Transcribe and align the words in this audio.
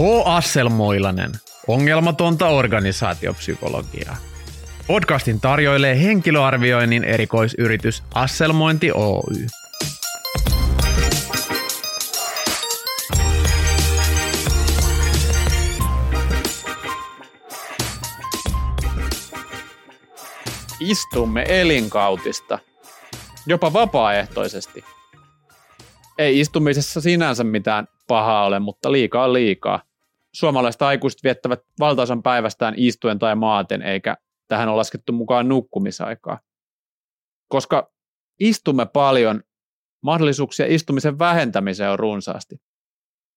H. 0.00 0.02
Asselmoilanen. 0.24 1.30
Ongelmatonta 1.68 2.48
organisaatiopsykologiaa. 2.48 4.16
Podcastin 4.86 5.40
tarjoilee 5.40 6.02
henkilöarvioinnin 6.02 7.04
erikoisyritys 7.04 8.02
Asselmointi 8.14 8.92
Oy. 8.92 9.46
Istumme 20.80 21.44
elinkautista, 21.48 22.58
jopa 23.46 23.72
vapaaehtoisesti. 23.72 24.84
Ei 26.18 26.40
istumisessa 26.40 27.00
sinänsä 27.00 27.44
mitään 27.44 27.88
pahaa 28.08 28.44
ole, 28.44 28.58
mutta 28.58 28.92
liikaa 28.92 29.32
liikaa. 29.32 29.89
Suomalaiset 30.34 30.82
aikuiset 30.82 31.24
viettävät 31.24 31.60
valtaosan 31.80 32.22
päivästään 32.22 32.74
istuen 32.76 33.18
tai 33.18 33.36
maaten, 33.36 33.82
eikä 33.82 34.16
tähän 34.48 34.68
ole 34.68 34.76
laskettu 34.76 35.12
mukaan 35.12 35.48
nukkumisaikaa. 35.48 36.40
Koska 37.48 37.92
istumme 38.40 38.86
paljon, 38.86 39.42
mahdollisuuksia 40.02 40.66
istumisen 40.68 41.18
vähentämiseen 41.18 41.90
on 41.90 41.98
runsaasti. 41.98 42.56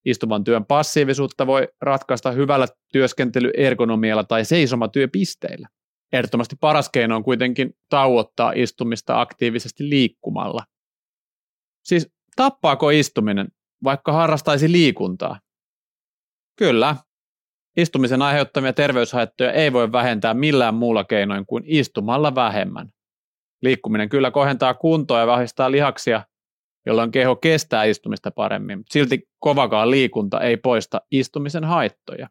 Istuvan 0.05 0.43
työn 0.43 0.65
passiivisuutta 0.65 1.47
voi 1.47 1.67
ratkaista 1.81 2.31
hyvällä 2.31 2.67
työskentelyergonomialla 2.91 4.23
tai 4.23 4.45
seisomatyöpisteillä. 4.45 5.67
Ehdottomasti 6.13 6.55
paras 6.59 6.89
keino 6.89 7.15
on 7.15 7.23
kuitenkin 7.23 7.75
tauottaa 7.89 8.53
istumista 8.55 9.21
aktiivisesti 9.21 9.89
liikkumalla. 9.89 10.63
Siis 11.83 12.09
tappaako 12.35 12.89
istuminen, 12.89 13.47
vaikka 13.83 14.11
harrastaisi 14.11 14.71
liikuntaa? 14.71 15.39
Kyllä. 16.55 16.95
Istumisen 17.77 18.21
aiheuttamia 18.21 18.73
terveyshaittoja 18.73 19.51
ei 19.51 19.73
voi 19.73 19.91
vähentää 19.91 20.33
millään 20.33 20.75
muulla 20.75 21.03
keinoin 21.03 21.45
kuin 21.45 21.63
istumalla 21.67 22.35
vähemmän. 22.35 22.89
Liikkuminen 23.61 24.09
kyllä 24.09 24.31
kohentaa 24.31 24.73
kuntoa 24.73 25.19
ja 25.19 25.27
vahvistaa 25.27 25.71
lihaksia, 25.71 26.23
jolloin 26.85 27.11
keho 27.11 27.35
kestää 27.35 27.83
istumista 27.83 28.31
paremmin, 28.31 28.83
silti 28.89 29.29
kovakaan 29.39 29.91
liikunta 29.91 30.41
ei 30.41 30.57
poista 30.57 31.01
istumisen 31.11 31.63
haittoja. 31.63 32.29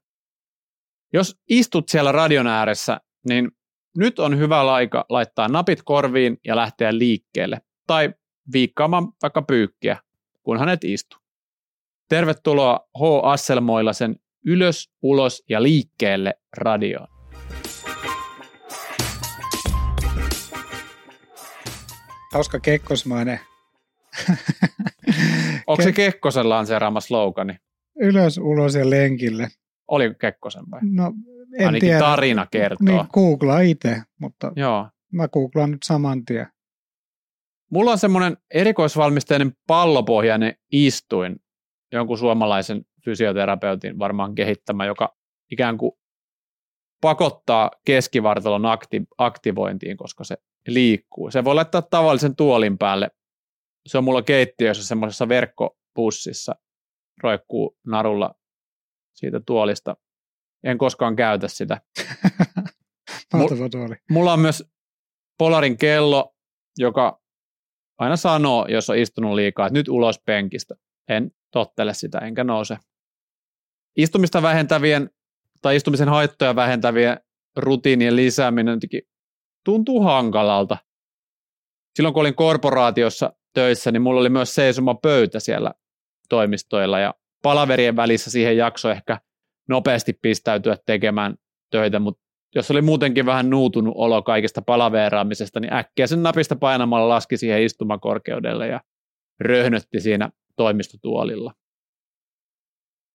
Jos 1.13 1.37
istut 1.49 1.89
siellä 1.89 2.13
radion 2.13 2.47
ääressä, 2.47 3.01
niin 3.29 3.51
nyt 3.97 4.19
on 4.19 4.39
hyvä 4.39 4.73
aika 4.73 5.05
laittaa 5.09 5.49
napit 5.49 5.83
korviin 5.85 6.39
ja 6.45 6.57
lähteä 6.57 6.99
liikkeelle, 6.99 7.61
tai 7.87 8.15
viikkaamaan 8.53 9.09
vaikka 9.23 9.43
pyykkiä, 9.43 9.97
kun 10.43 10.59
hänet 10.59 10.85
istuu. 10.85 11.22
Tervetuloa 12.13 12.81
H. 12.99 13.03
Asselmoilasen 13.23 14.17
ylös, 14.47 14.91
ulos 15.03 15.45
ja 15.49 15.63
liikkeelle 15.63 16.35
radioon. 16.57 17.07
Hauska 22.33 22.61
kekkosmainen. 22.61 23.41
Onko 25.67 25.83
se 25.83 25.93
Kekkosen 25.93 26.49
lanseeraama 26.49 27.01
slogani? 27.01 27.57
Ylös, 28.01 28.39
ulos 28.39 28.75
ja 28.75 28.91
lenkille. 28.91 29.49
Oliko 29.89 30.15
Kekkosen 30.19 30.65
vai? 30.71 30.81
No, 30.83 31.13
en 31.59 31.67
Ainakin 31.67 31.81
tiedä. 31.81 31.99
tarina 31.99 32.47
kertoo. 32.51 32.85
Niin, 32.97 33.07
googlaa 33.13 33.61
itse, 33.61 34.03
mutta 34.21 34.53
Joo. 34.57 34.89
mä 35.13 35.29
googlaan 35.29 35.71
nyt 35.71 35.83
saman 35.85 36.25
tien. 36.25 36.47
Mulla 37.71 37.91
on 37.91 37.99
semmoinen 37.99 38.37
erikoisvalmisteinen 38.55 39.53
pallopohjainen 39.67 40.55
istuin, 40.73 41.37
jonkun 41.93 42.19
suomalaisen 42.19 42.85
fysioterapeutin 43.05 43.99
varmaan 43.99 44.35
kehittämä, 44.35 44.87
joka 44.87 45.17
ikään 45.51 45.79
kuin 45.79 45.93
pakottaa 47.01 47.71
keskivartalon 47.85 48.63
akti- 48.63 49.07
aktivointiin, 49.19 49.97
koska 49.97 50.25
se 50.25 50.37
liikkuu. 50.67 51.31
Se 51.31 51.45
voi 51.45 51.55
laittaa 51.55 51.83
tavallisen 51.83 52.37
tuolin 52.37 52.79
päälle. 52.79 53.11
Se 53.87 53.99
on 53.99 54.05
mulla 54.05 54.23
keittiössä 54.23 54.87
semmoisessa 54.87 55.29
verkkopussissa, 55.29 56.55
roikkuu 57.23 57.79
narulla 57.87 58.35
siitä 59.15 59.41
tuolista. 59.47 59.97
En 60.65 60.79
koskaan 60.79 61.17
käytä 61.17 61.49
sitä. 61.49 61.81
Mahtava 63.35 63.69
tuoli. 63.69 63.95
Mulla 64.11 64.33
on 64.33 64.41
myös 64.41 64.65
Polarin 65.39 65.79
kello, 65.79 66.35
joka 66.79 67.23
aina 67.99 68.17
sanoo, 68.17 68.67
jos 68.67 68.91
on 68.91 68.99
istunut 68.99 69.35
liikaa, 69.35 69.67
että 69.67 69.79
nyt 69.79 69.89
ulos 69.89 70.21
penkistä. 70.27 70.75
En 71.09 71.31
tottele 71.51 71.95
sitä, 71.95 72.19
enkä 72.19 72.45
nouse. 72.45 72.77
Istumista 73.97 74.43
vähentävien 74.43 75.11
tai 75.63 75.77
istumisen 75.77 76.09
haittoja 76.09 76.57
vähentävien 76.57 77.21
rutiinien 77.57 78.17
lisääminen 78.17 78.79
tuntuu 79.65 80.03
hankalalta. 80.03 80.77
Silloin 81.97 82.15
kun 82.15 82.21
olin 82.21 82.35
korporaatiossa 82.35 83.33
töissä, 83.55 83.93
niin 83.93 84.03
mulla 84.03 84.21
oli 84.21 84.29
myös 84.29 84.55
seisoma 84.55 84.95
pöytä 84.95 85.41
siellä 85.41 85.73
toimistoilla 86.29 86.99
ja 86.99 87.15
palaverien 87.43 87.97
välissä 87.97 88.31
siihen 88.31 88.57
jakso 88.57 88.91
ehkä 88.91 89.21
nopeasti 89.69 90.13
pistäytyä 90.13 90.77
tekemään 90.87 91.35
töitä, 91.71 91.99
mutta 91.99 92.23
jos 92.55 92.71
oli 92.71 92.83
muutenkin 92.83 93.27
vähän 93.27 93.51
nuutunut 93.51 93.95
olo 93.97 94.23
kaikesta 94.23 94.63
palaveeraamisesta, 94.63 95.61
niin 95.61 95.73
äkkiä 95.73 96.07
sen 96.07 96.23
napista 96.23 96.57
painamalla 96.57 97.09
laski 97.09 97.37
siihen 97.37 97.63
istumakorkeudelle 97.63 98.69
ja 98.69 98.81
röhnötti 99.41 100.01
siinä 100.01 100.31
toimistotuolilla. 100.57 101.55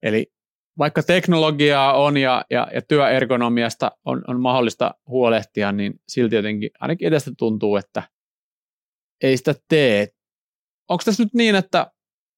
Eli 0.03 0.31
vaikka 0.77 1.03
teknologiaa 1.03 1.93
on 1.93 2.17
ja, 2.17 2.45
ja, 2.49 2.67
ja 2.73 2.81
työergonomiasta 2.81 3.91
on, 4.05 4.23
on 4.27 4.41
mahdollista 4.41 4.95
huolehtia, 5.07 5.71
niin 5.71 5.93
silti 6.07 6.35
jotenkin 6.35 6.69
ainakin 6.79 7.07
edestä 7.07 7.31
tuntuu, 7.37 7.75
että 7.75 8.03
ei 9.23 9.37
sitä 9.37 9.55
tee. 9.67 10.07
Onko 10.89 11.01
tässä 11.05 11.23
nyt 11.23 11.33
niin, 11.33 11.55
että 11.55 11.91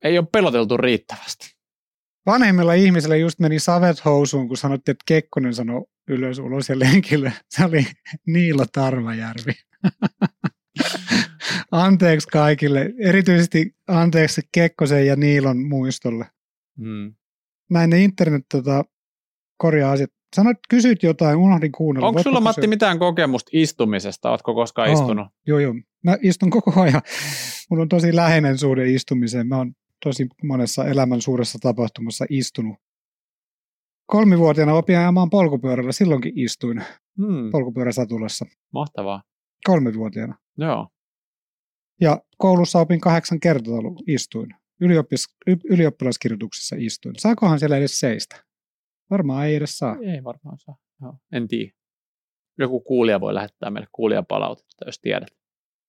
ei 0.04 0.18
ole 0.18 0.28
peloteltu 0.32 0.78
riittävästi? 0.78 1.56
Vanhemmilla 2.26 2.74
ihmisillä 2.74 3.16
just 3.16 3.40
meni 3.40 3.60
savet 3.60 4.06
housuun, 4.06 4.48
kun 4.48 4.58
sanottiin, 4.58 4.94
että 4.94 5.04
Kekkonen 5.08 5.54
sanoi 5.54 5.86
ylös, 6.08 6.40
ulos 6.40 6.70
ja 6.70 6.80
lenkille. 6.80 7.34
Se 7.50 7.66
oli 7.66 7.86
Niilo 8.28 8.66
Tarvajärvi. 8.72 9.52
Anteeksi 11.72 12.28
kaikille, 12.28 12.94
erityisesti 13.00 13.76
anteeksi 13.88 14.42
Kekkosen 14.52 15.08
ja 15.08 15.16
Niilon 15.16 15.68
muistolle. 15.68 16.26
Hmm. 16.78 17.14
Näin 17.70 17.90
ne 17.90 18.04
internet 18.04 18.46
tota, 18.52 18.84
korjaa 19.58 19.92
asiat. 19.92 20.10
Sanoit, 20.36 20.58
kysyt 20.70 21.04
jotain, 21.04 21.38
unohdin 21.38 21.72
kuunnella. 21.72 22.08
Onko 22.08 22.24
sulla 22.24 22.42
Matti 22.42 22.62
kysyä? 22.62 22.70
mitään 22.70 23.00
kokemusta 23.00 23.50
istumisesta? 23.54 24.30
Oletko 24.32 24.54
koskaan 24.54 24.90
On. 24.90 24.94
istunut? 24.94 25.28
Joo, 25.48 25.60
joo. 25.60 25.74
Mä 26.04 26.18
istun 26.22 26.50
koko 26.50 26.82
ajan. 26.82 27.02
Mulla 27.70 27.82
on 27.82 27.90
tosi 27.90 28.16
läheinen 28.16 28.58
suhde 28.58 28.90
istumiseen. 28.92 29.48
Mä 29.48 29.58
oon 29.58 29.74
tosi 30.04 30.28
monessa 30.44 30.86
elämän 30.86 31.22
suuressa 31.22 31.60
tapahtumassa 31.62 32.26
istunut. 32.30 32.78
Kolmivuotiaana 34.06 34.74
opin 34.74 34.98
ajamaan 34.98 35.30
polkupyörällä. 35.30 35.92
Silloinkin 35.92 36.40
istuin 36.40 36.84
Hmm. 37.18 37.52
polkupyöräsatulassa. 37.52 38.46
Mahtavaa. 38.74 39.24
Kolmivuotiaana. 39.66 40.36
Joo. 40.58 40.88
Ja 42.02 42.22
koulussa 42.38 42.80
opin 42.80 43.02
kahdeksan 43.02 43.40
kertotaulu 43.40 44.04
istuin. 44.08 44.50
Ylioppis, 44.82 45.26
y- 45.48 45.70
ylioppilaskirjoituksissa 45.70 46.76
istuin. 46.80 47.16
Saakohan 47.18 47.60
siellä 47.60 47.78
edes 47.78 48.00
seistä? 48.00 48.44
Varmaan 49.10 49.48
ei 49.48 49.56
edes 49.56 49.78
saa. 49.78 49.98
Ei 50.02 50.24
varmaan 50.24 50.60
saa. 50.60 50.78
Joo. 51.02 51.18
En 51.32 51.48
tiedä. 51.48 51.72
Joku 52.58 52.80
kuulija 52.80 53.20
voi 53.20 53.34
lähettää 53.34 53.70
meille 53.70 53.88
kuulijapalautetta, 53.92 54.86
jos 54.86 55.00
tiedät. 55.00 55.30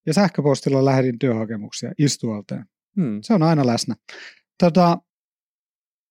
Ja 0.07 0.15
sähköpostilla 0.15 0.85
lähetin 0.85 1.19
työhakemuksia 1.19 1.93
istualteen. 1.99 2.65
Hmm. 2.97 3.19
Se 3.23 3.35
on 3.35 3.43
aina 3.43 3.67
läsnä. 3.67 3.95
Tota, 4.59 4.99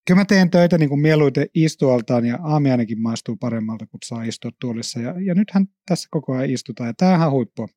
kyllä 0.07 0.19
mä 0.21 0.25
teen 0.25 0.49
töitä 0.49 0.77
niin 0.77 0.89
kuin 0.89 1.01
mieluiten 1.01 1.47
istualtaan 1.53 2.25
ja 2.25 2.39
aamiainenkin 2.43 3.01
maistuu 3.01 3.35
paremmalta, 3.35 3.87
kun 3.87 3.99
saa 4.05 4.23
istua 4.23 4.51
tuolissa. 4.61 4.99
Ja, 4.99 5.15
ja 5.21 5.35
nythän 5.35 5.65
tässä 5.85 6.07
koko 6.11 6.33
ajan 6.33 6.49
istutaan 6.49 6.87
ja 6.87 6.93
tämähän 6.97 7.27
on 7.27 7.33
huippua. 7.33 7.67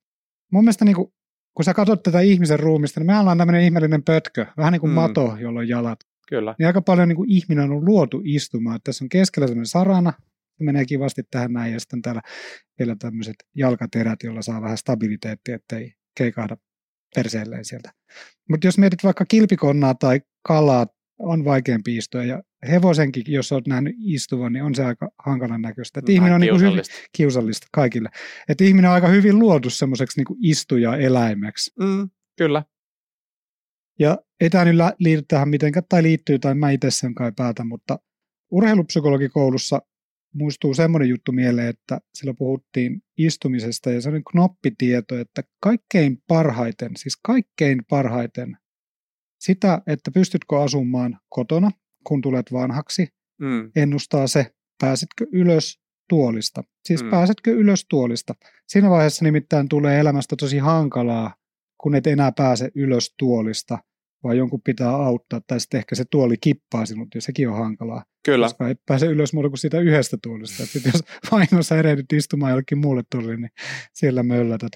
Mun 0.53 0.65
mielestä 0.65 0.85
niin 0.85 0.97
kuin, 0.97 1.13
kun 1.55 1.65
sä 1.65 1.75
katsot 1.75 2.03
tätä 2.03 2.21
ihmisen 2.21 2.61
ruumista, 2.61 3.01
niin 3.01 3.07
me 3.07 3.19
ollaan 3.19 3.39
tämmöinen 3.39 3.63
ihmeellinen 3.65 4.03
pötkö, 4.03 4.47
vähän 4.57 4.73
niin 4.73 4.81
kuin 4.81 4.91
Mm. 4.91 4.95
mato, 4.95 5.37
jolla 5.41 5.61
on 5.61 5.69
jalat. 5.69 5.99
Kyllä. 6.29 6.55
Niin 6.59 6.67
aika 6.67 6.83
paljon 6.83 7.09
niin 7.09 7.17
kuin 7.17 7.31
ihminen 7.31 7.71
on 7.71 7.85
luotu 7.85 8.21
istumaan. 8.25 8.77
Että 8.77 8.85
tässä 8.85 9.05
on 9.05 9.09
keskellä 9.09 9.47
semmoinen 9.47 9.67
sarana, 9.67 10.13
se 10.59 10.65
menee 10.65 10.85
kivasti 10.85 11.23
tähän 11.31 11.53
näin 11.53 11.73
ja 11.73 11.81
sitten 11.81 12.03
täällä 12.03 12.23
vielä 12.79 12.97
tämmöiset 12.99 13.35
jalkaterät, 13.57 14.23
joilla 14.23 14.43
saa 14.43 14.63
vähän 14.63 14.79
stabiliteettia, 14.79 15.55
ettei 15.55 15.95
keikahda 16.19 16.57
perseelleen 17.15 17.65
sieltä. 17.65 17.93
Mutta 18.51 18.67
jos 18.67 18.79
mietit 18.79 19.05
vaikka 19.05 19.25
kilpikonnaa 19.25 19.95
tai 19.95 20.21
kalaa, 20.43 20.87
on 21.19 21.45
vaikeampi 21.45 21.97
istua 21.97 22.25
ja 22.25 22.43
hevosenkin, 22.71 23.25
jos 23.27 23.53
olet 23.53 23.67
nähnyt 23.67 23.97
istuvan, 23.99 24.53
niin 24.53 24.65
on 24.65 24.75
se 24.75 24.85
aika 24.85 25.11
hankalan 25.25 25.63
näköistä. 25.63 26.01
Et 26.01 26.09
ihminen 26.09 26.35
on 26.35 26.41
niin 26.41 26.61
hyvin 26.61 26.83
kiusallista. 27.13 27.67
kaikille. 27.73 28.09
Että 28.49 28.65
ihminen 28.65 28.91
on 28.91 28.95
aika 28.95 29.09
hyvin 29.09 29.39
luotu 29.39 29.71
semmoiseksi 29.71 30.21
niin 30.21 30.39
istuja-eläimeksi. 30.43 31.73
Mm, 31.81 32.11
kyllä. 32.39 32.65
Ja 33.99 34.19
ei 34.41 34.51
tämä 34.51 34.65
nyt 34.65 34.77
liity 34.99 35.23
tähän 35.29 35.49
mitenkään, 35.49 35.85
tai 35.89 36.03
liittyy, 36.03 36.39
tai 36.39 36.55
mä 36.55 36.71
itse 36.71 36.91
sen 36.91 37.15
kai 37.15 37.33
päätän, 37.37 37.67
mutta 37.67 37.99
urheilupsykologikoulussa 38.51 39.83
muistuu 40.35 40.75
semmoinen 40.75 41.09
juttu 41.09 41.33
mieleen, 41.33 41.69
että 41.69 42.01
sillä 42.15 42.35
puhuttiin 42.35 43.03
istumisesta 43.19 43.91
ja 43.91 44.01
se 44.01 44.09
on 44.09 44.23
knoppitieto, 44.31 45.19
että 45.19 45.43
kaikkein 45.61 46.23
parhaiten, 46.29 46.97
siis 46.97 47.17
kaikkein 47.23 47.83
parhaiten 47.89 48.57
sitä, 49.41 49.83
että 49.87 50.11
pystytkö 50.11 50.63
asumaan 50.63 51.19
kotona, 51.29 51.71
kun 52.05 52.21
tulet 52.21 52.53
vanhaksi, 52.53 53.07
Mm. 53.41 53.71
ennustaa 53.77 54.27
se, 54.27 54.47
pääsetkö 54.81 55.27
ylös 55.33 55.81
tuolista. 56.09 56.63
Siis 56.89 57.03
Mm. 57.05 57.11
pääsetkö 57.11 57.51
ylös 57.51 57.87
tuolista. 57.91 58.35
Siinä 58.69 58.91
vaiheessa 58.91 59.25
nimittäin 59.25 59.69
tulee 59.69 60.01
elämästä 60.01 60.37
tosi 60.37 60.59
hankalaa, 60.59 61.35
kun 61.81 61.95
et 61.95 62.07
enää 62.07 62.33
pääse 62.33 62.71
ylös 62.75 63.15
tuolista, 63.19 63.79
vaan 64.25 64.37
jonkun 64.37 64.61
pitää 64.65 64.91
auttaa, 64.91 65.41
tai 65.47 65.61
sitten 65.61 65.79
ehkä 65.79 65.95
se 65.95 66.05
tuoli 66.11 66.35
kippaa 66.41 66.87
sinut, 66.87 67.09
ja 67.15 67.21
sekin 67.23 67.49
on 67.49 67.57
hankalaa, 67.59 68.05
Kyllä. 68.25 68.47
koska 68.47 68.69
ei 68.69 68.75
pääse 68.87 69.07
ylös 69.07 69.33
muuta 69.33 69.49
kuin 69.49 69.59
siitä 69.59 69.81
yhdestä 69.81 70.17
tuolista. 70.23 70.63
Et 70.63 70.85
jos 70.85 71.03
vahingossa 71.33 71.77
erehdyt 71.79 72.13
istumaan 72.13 72.51
jollekin 72.51 72.79
muulle 72.79 73.03
tuolille, 73.11 73.37
niin 73.37 73.51
siellä 73.95 74.23
möllätät. 74.23 74.73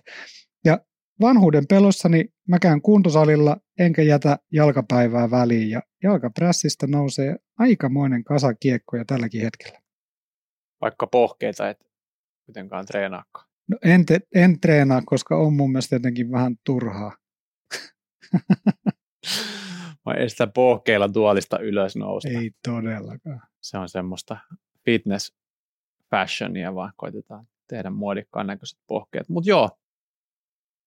Ja 0.64 0.80
vanhuuden 1.20 1.66
pelossani 1.66 2.24
mä 2.48 2.58
käyn 2.58 2.82
kuntosalilla, 2.82 3.56
enkä 3.78 4.02
jätä 4.02 4.38
jalkapäivää 4.52 5.30
väliin, 5.30 5.70
ja 5.70 5.82
jalkaprässistä 6.02 6.86
nousee 6.86 7.36
aikamoinen 7.58 8.24
kasa 8.24 8.54
kiekkoja 8.54 9.04
tälläkin 9.04 9.42
hetkellä. 9.42 9.80
Vaikka 10.80 11.06
pohkeita 11.06 11.68
et 11.68 11.86
kuitenkaan 12.46 12.86
treenaakaan. 12.86 13.48
No 13.68 13.78
en, 13.84 14.06
te, 14.06 14.20
en 14.34 14.60
treenaa, 14.60 15.02
koska 15.06 15.36
on 15.36 15.52
mun 15.52 15.72
mielestä 15.72 15.94
jotenkin 15.96 16.30
vähän 16.30 16.56
turhaa. 16.64 17.12
Ei 20.18 20.30
sitä 20.30 20.46
pohkeilla 20.46 21.08
tuolista 21.08 21.58
ylös 21.58 21.96
nousta. 21.96 22.28
Ei 22.28 22.50
todellakaan. 22.68 23.40
Se 23.60 23.78
on 23.78 23.88
semmoista 23.88 24.36
fitness 24.84 25.34
fashionia, 26.10 26.74
vaan 26.74 26.92
koitetaan 26.96 27.46
tehdä 27.68 27.90
muodikkaan 27.90 28.46
näköiset 28.46 28.78
pohkeet. 28.86 29.28
Mutta 29.28 29.50
joo, 29.50 29.70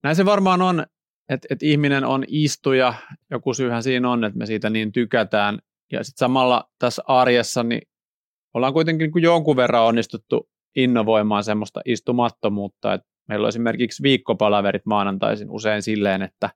näin 0.04 0.16
se 0.16 0.26
varmaan 0.26 0.62
on, 0.62 0.86
että 1.30 1.48
et 1.52 1.64
ihminen 1.64 2.06
on 2.06 2.24
istuja. 2.28 2.94
Joku 3.32 3.54
syyhän 3.54 3.84
siinä 3.84 4.12
on, 4.12 4.24
että 4.24 4.38
me 4.38 4.46
siitä 4.46 4.70
niin 4.70 4.92
tykätään. 4.92 5.60
Ja 5.92 6.04
sitten 6.04 6.20
samalla 6.20 6.70
tässä 6.80 7.04
arjessa 7.08 7.64
niin 7.64 7.82
ollaan 8.54 8.74
kuitenkin 8.74 9.06
niin 9.06 9.12
kuin 9.12 9.24
jonkun 9.24 9.56
verran 9.56 9.84
onnistuttu 9.84 10.50
innovoimaan 10.76 11.44
semmoista 11.44 11.82
istumattomuutta. 11.86 12.94
Et 12.94 13.02
meillä 13.28 13.46
on 13.46 13.50
esimerkiksi 13.50 14.04
viikkopalaverit 14.04 14.86
maanantaisin 14.86 15.52
usein 15.52 15.82
silleen, 15.82 16.22
että 16.22 16.50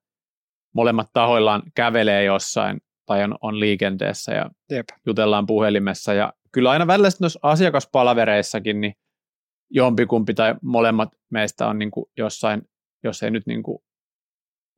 molemmat 0.76 1.10
tahoillaan 1.14 1.64
kävelee 1.76 2.24
jossain 2.24 2.82
tai 3.06 3.24
on, 3.24 3.36
on 3.42 3.60
liikenteessä 3.60 4.34
ja 4.34 4.50
Jep. 4.70 4.86
jutellaan 5.06 5.46
puhelimessa. 5.46 6.14
Ja 6.14 6.34
kyllä 6.52 6.72
aina 6.72 6.88
välillä 6.88 7.10
noissa 7.22 7.40
asiakaspalavereissakin, 7.44 8.82
niin 8.82 8.94
jompikumpi 9.70 10.34
tai 10.34 10.56
molemmat 10.62 11.10
meistä 11.30 11.68
on 11.68 11.80
niin 11.80 11.92
kuin 11.92 12.06
jossain, 12.18 12.62
jos 13.04 13.24
ei 13.24 13.32
nyt 13.32 13.48
niin 13.48 13.64
kuin 13.64 13.80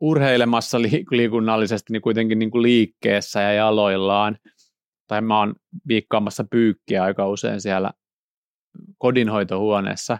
urheilemassa 0.02 0.82
li- 0.82 1.06
liikunnallisesti, 1.12 1.94
niin 1.94 2.02
kuitenkin 2.02 2.40
niin 2.40 2.52
kuin 2.52 2.62
liikkeessä 2.62 3.42
ja 3.42 3.54
jaloillaan. 3.54 4.38
Tai 5.08 5.22
mä 5.22 5.40
oon 5.40 5.56
viikkaamassa 5.88 6.44
pyykkiä 6.44 7.04
aika 7.04 7.28
usein 7.28 7.62
siellä 7.62 7.92
kodinhoitohuoneessa. 8.98 10.18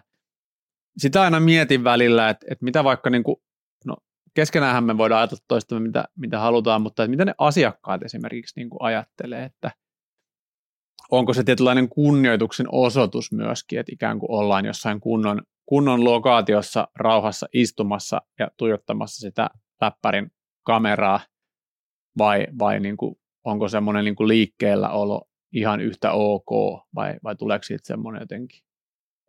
Sitä 0.98 1.22
aina 1.22 1.40
mietin 1.40 1.84
välillä, 1.84 2.28
että, 2.28 2.46
että 2.50 2.64
mitä 2.64 2.84
vaikka, 2.84 3.10
niin 3.10 3.24
kuin, 3.24 3.36
no 3.84 3.96
keskenään 4.34 4.84
me 4.84 4.98
voidaan 4.98 5.18
ajatella 5.18 5.44
toista, 5.48 5.80
mitä, 5.80 6.04
mitä 6.16 6.38
halutaan, 6.38 6.82
mutta 6.82 7.02
että 7.02 7.10
mitä 7.10 7.24
ne 7.24 7.34
asiakkaat 7.38 8.02
esimerkiksi 8.02 8.60
niin 8.60 8.70
kuin 8.70 8.82
ajattelee, 8.82 9.44
että 9.44 9.70
onko 11.10 11.34
se 11.34 11.44
tietynlainen 11.44 11.88
kunnioituksen 11.88 12.66
osoitus 12.72 13.32
myöskin, 13.32 13.78
että 13.78 13.92
ikään 13.92 14.18
kuin 14.18 14.30
ollaan 14.30 14.64
jossain 14.64 15.00
kunnon, 15.00 15.42
kunnon 15.66 16.04
lokaatiossa 16.04 16.88
rauhassa 16.94 17.46
istumassa 17.52 18.22
ja 18.38 18.50
tuijottamassa 18.56 19.20
sitä 19.20 19.50
läppärin 19.80 20.30
kameraa, 20.66 21.20
vai, 22.18 22.46
vai 22.58 22.80
niin 22.80 22.96
kuin, 22.96 23.16
onko 23.44 23.68
semmoinen 23.68 24.04
niin 24.04 24.16
kuin 24.16 24.28
liikkeellä 24.28 24.90
olo 24.90 25.28
ihan 25.52 25.80
yhtä 25.80 26.12
ok, 26.12 26.50
vai, 26.94 27.14
vai 27.24 27.36
tuleeko 27.36 27.62
siitä 27.62 27.86
semmoinen 27.86 28.20
jotenkin 28.20 28.60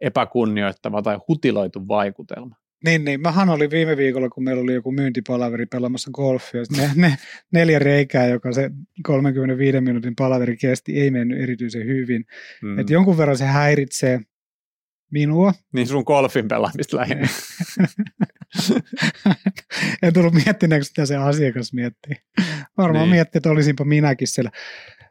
epäkunnioittava 0.01 1.01
tai 1.01 1.19
hutiloitu 1.27 1.87
vaikutelma? 1.87 2.55
Niin, 2.85 3.05
niin. 3.05 3.21
Mähän 3.21 3.49
oli 3.49 3.69
viime 3.69 3.97
viikolla, 3.97 4.29
kun 4.29 4.43
meillä 4.43 4.61
oli 4.61 4.73
joku 4.73 4.91
myyntipalaveri 4.91 5.65
pelaamassa 5.65 6.11
golfia. 6.13 6.61
Ne, 6.77 6.91
ne, 6.95 7.17
neljä 7.53 7.79
reikää, 7.79 8.27
joka 8.27 8.51
se 8.51 8.71
35 9.03 9.81
minuutin 9.81 10.15
palaveri 10.15 10.57
kesti, 10.57 10.99
ei 10.99 11.11
mennyt 11.11 11.41
erityisen 11.41 11.85
hyvin. 11.85 12.25
Mm. 12.61 12.69
Mm. 12.69 12.79
Et 12.79 12.89
jonkun 12.89 13.17
verran 13.17 13.37
se 13.37 13.45
häiritsee 13.45 14.19
minua. 15.11 15.53
Niin 15.73 15.87
sun 15.87 16.03
golfin 16.07 16.47
pelaamista 16.47 16.97
lähinnä. 16.97 17.27
en 20.03 20.13
tullut 20.13 20.33
miettineeksi, 20.33 20.91
mitä 20.91 21.05
se 21.05 21.15
asiakas 21.15 21.73
miettii. 21.73 22.15
Varmaan 22.77 23.03
Niin. 23.03 23.15
miettii, 23.15 23.39
että 23.39 23.49
olisinpa 23.49 23.85
minäkin 23.85 24.27
siellä. 24.27 24.51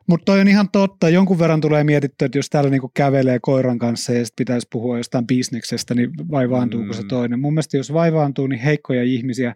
Mutta 0.08 0.24
toi 0.24 0.40
on 0.40 0.48
ihan 0.48 0.68
totta. 0.70 1.08
Jonkun 1.08 1.38
verran 1.38 1.60
tulee 1.60 1.84
mietittyä, 1.84 2.26
että 2.26 2.38
jos 2.38 2.50
täällä 2.50 2.70
niinku 2.70 2.90
kävelee 2.94 3.38
koiran 3.42 3.78
kanssa 3.78 4.12
ja 4.12 4.24
sit 4.24 4.36
pitäisi 4.36 4.68
puhua 4.72 4.96
jostain 4.98 5.26
bisneksestä, 5.26 5.94
niin 5.94 6.10
vaivaantuuko 6.30 6.86
mm. 6.86 6.92
se 6.92 7.02
toinen. 7.08 7.40
Mun 7.40 7.54
mielestä 7.54 7.76
jos 7.76 7.92
vaivaantuu, 7.92 8.46
niin 8.46 8.60
heikkoja 8.60 9.02
ihmisiä, 9.02 9.54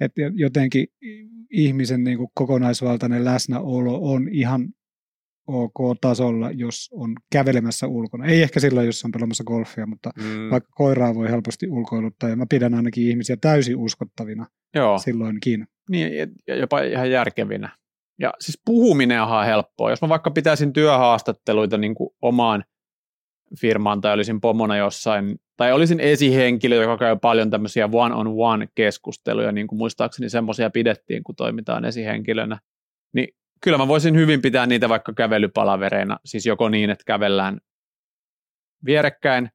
että 0.00 0.20
jotenkin 0.34 0.86
ihmisen 1.50 2.04
niinku 2.04 2.30
kokonaisvaltainen 2.34 3.24
läsnäolo 3.24 4.12
on 4.12 4.28
ihan 4.28 4.68
ok-tasolla, 5.46 6.50
jos 6.50 6.90
on 6.92 7.14
kävelemässä 7.32 7.86
ulkona. 7.86 8.26
Ei 8.26 8.42
ehkä 8.42 8.60
silloin, 8.60 8.86
jos 8.86 9.04
on 9.04 9.12
pelaamassa 9.12 9.44
golfia, 9.44 9.86
mutta 9.86 10.10
Mm. 10.16 10.50
vaikka 10.50 10.70
koiraa 10.74 11.14
voi 11.14 11.30
helposti 11.30 11.68
ulkoiluttaa, 11.68 12.28
ja 12.28 12.36
mä 12.36 12.46
pidän 12.50 12.74
ainakin 12.74 13.08
ihmisiä 13.08 13.36
täysin 13.40 13.76
uskottavina 13.76 14.46
Joo. 14.74 14.98
silloinkin. 14.98 15.66
Niin, 15.90 16.12
ja- 16.46 16.56
jopa 16.56 16.80
ihan 16.80 17.10
järkevinä. 17.10 17.76
Ja 18.18 18.32
siis 18.40 18.60
puhuminen 18.64 19.22
on 19.22 19.44
helppoa. 19.46 19.90
Jos 19.90 20.02
mä 20.02 20.08
vaikka 20.08 20.30
pitäisin 20.30 20.72
työhaastatteluita 20.72 21.78
niin 21.78 21.94
kuin 21.94 22.10
omaan 22.22 22.64
firmaan 23.60 24.00
tai 24.00 24.12
olisin 24.14 24.40
pomona 24.40 24.76
jossain, 24.76 25.36
tai 25.56 25.72
olisin 25.72 26.00
esihenkilö, 26.00 26.74
joka 26.82 26.98
käy 26.98 27.16
paljon 27.22 27.50
tämmöisiä 27.50 27.88
one-on-one 27.92 28.68
keskusteluja, 28.74 29.52
niin 29.52 29.66
kuin 29.66 29.78
muistaakseni 29.78 30.28
semmoisia 30.28 30.70
pidettiin, 30.70 31.22
kun 31.24 31.34
toimitaan 31.36 31.84
esihenkilönä, 31.84 32.58
niin 33.14 33.28
kyllä 33.60 33.78
mä 33.78 33.88
voisin 33.88 34.16
hyvin 34.16 34.42
pitää 34.42 34.66
niitä 34.66 34.88
vaikka 34.88 35.12
kävelypalavereina, 35.12 36.18
siis 36.24 36.46
joko 36.46 36.68
niin, 36.68 36.90
että 36.90 37.04
kävellään 37.06 37.60
vierekkäin, 38.84 39.50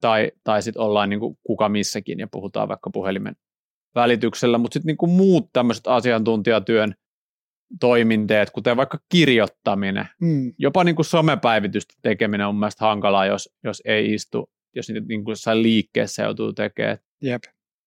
tai, 0.00 0.32
tai 0.44 0.62
sitten 0.62 0.82
ollaan 0.82 1.10
niin 1.10 1.20
kuin 1.20 1.38
kuka 1.46 1.68
missäkin 1.68 2.18
ja 2.18 2.26
puhutaan 2.32 2.68
vaikka 2.68 2.90
puhelimen 2.90 3.34
välityksellä, 3.94 4.58
mutta 4.58 4.74
sitten 4.74 4.96
niin 5.00 5.10
muut 5.16 5.52
tämmöiset 5.52 5.86
asiantuntijatyön 5.86 6.94
toiminteet, 7.80 8.50
kuten 8.50 8.76
vaikka 8.76 8.98
kirjoittaminen, 9.08 10.08
Mm. 10.20 10.52
jopa 10.58 10.84
niin 10.84 10.96
kuin 10.96 11.06
somepäivitysten 11.06 11.96
tekeminen 12.02 12.46
on 12.46 12.54
mun 12.54 12.60
mielestä 12.60 12.84
hankalaa, 12.84 13.26
jos, 13.26 13.48
jos 13.64 13.82
ei 13.84 14.14
istu, 14.14 14.50
jos 14.76 14.88
niitä 14.88 15.06
niin 15.08 15.24
kuin 15.24 15.36
liikkeessä 15.54 16.22
joutuu 16.22 16.52
tekemään. 16.52 16.98
Jep. 17.22 17.42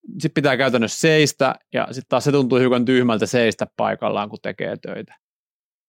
Sitten 0.07 0.33
pitää 0.33 0.57
käytännössä 0.57 0.99
seistä, 0.99 1.55
ja 1.73 1.87
sitten 1.91 2.09
taas 2.09 2.23
se 2.23 2.31
tuntuu 2.31 2.57
hiukan 2.57 2.85
tyhmältä 2.85 3.25
seistä 3.25 3.67
paikallaan, 3.77 4.29
kun 4.29 4.39
tekee 4.41 4.77
töitä. 4.77 5.15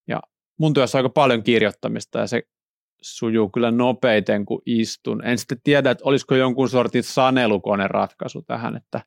Ja 0.09 0.21
mun 0.59 0.75
työssä 0.75 0.99
on 0.99 1.00
aika 1.00 1.12
paljon 1.12 1.43
kirjoittamista, 1.43 2.19
ja 2.19 2.26
se 2.26 2.43
sujuu 3.02 3.50
kyllä 3.50 3.71
nopeiten, 3.71 4.47
kun 4.47 4.62
istun. 4.67 5.25
En 5.25 5.38
sitten 5.38 5.61
tiedä, 5.64 5.90
että 5.90 6.05
olisiko 6.05 6.35
jonkun 6.35 6.69
sortin 6.69 7.02
sanelukoneen 7.02 7.90
ratkaisu 7.90 8.43
tähän, 8.43 8.76
että 8.76 9.00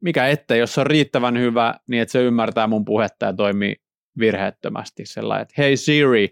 mikä 0.00 0.26
ettei, 0.28 0.58
jos 0.58 0.74
se 0.74 0.80
on 0.80 0.86
riittävän 0.86 1.38
hyvä, 1.38 1.74
niin 1.88 2.02
että 2.02 2.12
se 2.12 2.22
ymmärtää 2.22 2.66
mun 2.66 2.84
puhetta 2.84 3.26
ja 3.26 3.32
toimii 3.32 3.76
virheettömästi 4.18 5.06
sellainen, 5.06 5.42
että 5.42 5.54
hei 5.58 5.76
Siri, 5.76 6.28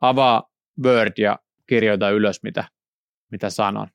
avaa 0.00 0.50
Word 0.84 1.12
ja 1.18 1.38
kirjoita 1.66 2.10
ylös, 2.10 2.42
mitä, 2.42 2.64
mitä 3.30 3.50
sanon. 3.50 3.88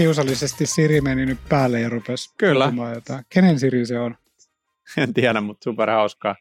Kiusallisesti 0.00 0.66
Siri 0.66 1.00
meni 1.00 1.26
nyt 1.26 1.38
päälle 1.48 1.80
ja 1.80 1.88
rupesi 1.88 2.34
Kyllä. 2.38 2.72
jotain. 2.94 3.24
Kenen 3.28 3.58
Siri 3.58 3.86
se 3.86 3.98
on? 3.98 4.16
En 4.96 5.14
tiedä, 5.14 5.40
mutta 5.40 5.64
superhauskaa. 5.64 6.36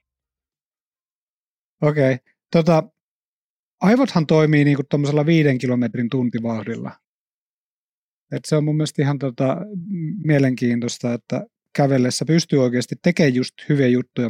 Okei. 1.82 2.13
Okay. 2.13 2.34
Tota, 2.51 2.84
aivothan 3.82 4.28
toimii 4.28 4.66
niinku 4.66 4.84
tuommoisella 4.89 5.25
viiden 5.25 5.58
kilometrin 5.58 6.10
tuntivauhdilla. 6.10 6.92
Et 8.32 8.46
se 8.46 8.56
on 8.56 8.63
mun 8.63 8.78
mielestä 8.78 9.01
ihan 9.01 9.20
tota, 9.20 9.58
mielenkiintoista, 10.24 11.13
että 11.13 11.46
kävellessä 11.75 12.25
pystyy 12.25 12.63
oikeasti 12.63 12.96
tekemään 13.04 13.36
just 13.36 13.54
hyviä 13.70 13.88
juttuja. 13.88 14.30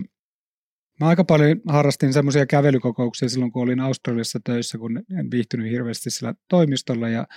Mä 0.99 1.07
aika 1.07 1.23
paljon 1.23 1.61
harrastin 1.67 2.13
semmoisia 2.13 2.45
kävelykokouksia 2.45 3.29
silloin, 3.29 3.51
kun 3.51 3.63
olin 3.63 3.79
Australiassa 3.79 4.39
töissä, 4.43 4.77
kun 4.77 4.97
en 5.19 5.31
viihtynyt 5.31 5.71
hirveästi 5.71 6.09
sillä 6.09 6.33
toimistolla 6.47 7.09
ja 7.09 7.27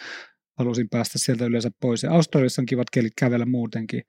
halusin 0.58 0.88
päästä 0.88 1.18
sieltä 1.18 1.44
yleensä 1.44 1.70
pois. 1.80 2.02
Ja 2.02 2.10
Australiassa 2.12 2.62
on 2.62 2.66
kivat 2.66 2.90
kelit 2.90 3.12
kävellä 3.18 3.46
muutenkin. 3.46 4.02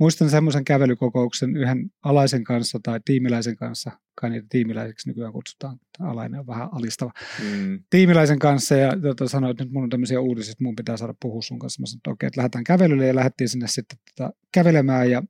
Muistan 0.00 0.30
semmoisen 0.30 0.64
kävelykokouksen 0.64 1.56
yhden 1.56 1.90
alaisen 2.04 2.44
kanssa 2.44 2.78
tai 2.82 3.00
tiimiläisen 3.04 3.56
kanssa 3.56 3.90
kai 4.14 4.30
niitä 4.30 4.46
tiimiläiseksi 4.50 5.08
nykyään 5.08 5.32
kutsutaan, 5.32 5.78
alainen 6.00 6.40
on 6.40 6.46
vähän 6.46 6.68
alistava, 6.72 7.12
Mm. 7.52 7.84
tiimiläisen 7.90 8.38
kanssa 8.38 8.74
ja 8.74 9.00
tota, 9.00 9.28
sanoin, 9.28 9.50
että 9.50 9.64
nyt 9.64 9.72
mun 9.72 9.82
on 9.82 9.90
tämmöisiä 9.90 10.20
uutisia, 10.20 10.52
että 10.52 10.64
mun 10.64 10.76
pitää 10.76 10.96
saada 10.96 11.14
puhua 11.22 11.42
sun 11.42 11.58
kanssa. 11.58 11.82
Mä 11.82 11.86
sanoin, 11.86 11.98
että 11.98 12.10
okei, 12.10 12.26
että 12.26 12.38
lähdetään 12.38 12.64
kävelylle 12.64 13.06
ja 13.06 13.14
lähdettiin 13.14 13.48
sinne 13.48 13.68
sitten 13.68 13.98
tota, 14.16 14.32
kävelemään 14.52 15.10
ja, 15.10 15.22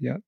ja 0.00 0.18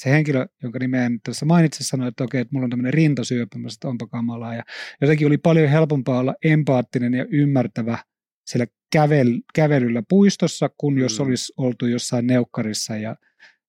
se 0.00 0.10
henkilö, 0.10 0.46
jonka 0.62 0.78
nimeä 0.78 1.06
en 1.06 1.20
tässä 1.20 1.46
mainitse, 1.46 1.84
sanoi, 1.84 2.08
että 2.08 2.24
okei, 2.24 2.40
että 2.40 2.52
mulla 2.54 2.64
on 2.64 2.70
tämmöinen 2.70 2.94
rintasyöpä, 2.94 3.58
mä 3.58 3.68
sanoin, 3.68 3.74
että 3.74 3.88
onpa 3.88 4.06
kamalaa. 4.06 4.54
Ja 4.54 4.62
jotenkin 5.00 5.26
oli 5.26 5.38
paljon 5.38 5.68
helpompaa 5.68 6.18
olla 6.18 6.34
empaattinen 6.44 7.14
ja 7.14 7.26
ymmärtävä 7.30 7.98
siellä 8.46 8.66
kävel, 8.92 9.40
kävelyllä 9.54 10.02
puistossa, 10.08 10.70
kun 10.78 10.98
jos 10.98 11.18
Mm. 11.18 11.26
olisi 11.26 11.52
oltu 11.56 11.86
jossain 11.86 12.26
neukkarissa 12.26 12.96
ja, 12.96 13.16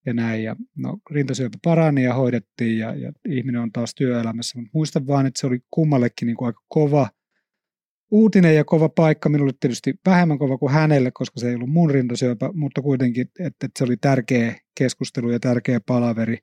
ja 0.06 0.14
näin. 0.14 0.44
Ja, 0.44 0.56
no, 0.76 0.98
rintasyöpä 1.10 1.58
parani 1.64 2.04
ja 2.04 2.14
hoidettiin 2.14 2.78
ja, 2.78 2.94
ja 2.94 3.12
ihminen 3.28 3.60
on 3.60 3.72
taas 3.72 3.94
työelämässä, 3.94 4.58
mutta 4.58 4.70
muistan 4.74 5.06
vaan, 5.06 5.26
että 5.26 5.40
se 5.40 5.46
oli 5.46 5.58
kummallekin 5.70 6.26
niin 6.26 6.36
kuin 6.36 6.46
aika 6.46 6.60
kova 6.68 7.08
uutinen 8.10 8.56
ja 8.56 8.64
kova 8.64 8.88
paikka. 8.88 9.28
Minulle 9.28 9.52
tietysti 9.60 9.94
vähemmän 10.06 10.38
kova 10.38 10.58
kuin 10.58 10.72
hänelle, 10.72 11.10
koska 11.14 11.40
se 11.40 11.48
ei 11.48 11.54
ollut 11.54 11.70
mun 11.70 11.90
rintasyöpä, 11.90 12.50
mutta 12.54 12.82
kuitenkin, 12.82 13.22
että, 13.22 13.44
että 13.66 13.78
se 13.78 13.84
oli 13.84 13.96
tärkeä 13.96 14.56
keskustelu 14.78 15.30
ja 15.30 15.40
tärkeä 15.40 15.80
palaveri. 15.86 16.38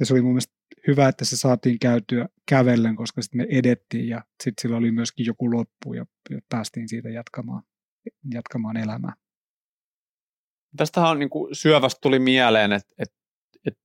Ja 0.00 0.06
se 0.06 0.14
oli 0.14 0.22
mun 0.22 0.32
mielestä 0.32 0.54
hyvä, 0.86 1.08
että 1.08 1.24
se 1.24 1.36
saatiin 1.36 1.78
käytyä 1.78 2.28
kävellen, 2.48 2.96
koska 2.96 3.22
sitten 3.22 3.38
me 3.38 3.46
edettiin 3.50 4.08
ja 4.08 4.24
sitten 4.44 4.62
sillä 4.62 4.76
oli 4.76 4.90
myöskin 4.90 5.26
joku 5.26 5.52
loppu 5.52 5.94
ja, 5.94 6.06
ja 6.30 6.40
päästiin 6.48 6.88
siitä 6.88 7.08
jatkamaan, 7.08 7.62
jatkamaan 8.34 8.76
elämää. 8.76 9.12
Tästähän 10.76 11.10
on 11.10 11.18
niin 11.18 11.30
kuin 11.30 11.54
syövästä 11.54 11.98
tuli 12.02 12.18
mieleen, 12.18 12.72
että, 12.72 12.94
että, 12.98 13.16
että 13.64 13.80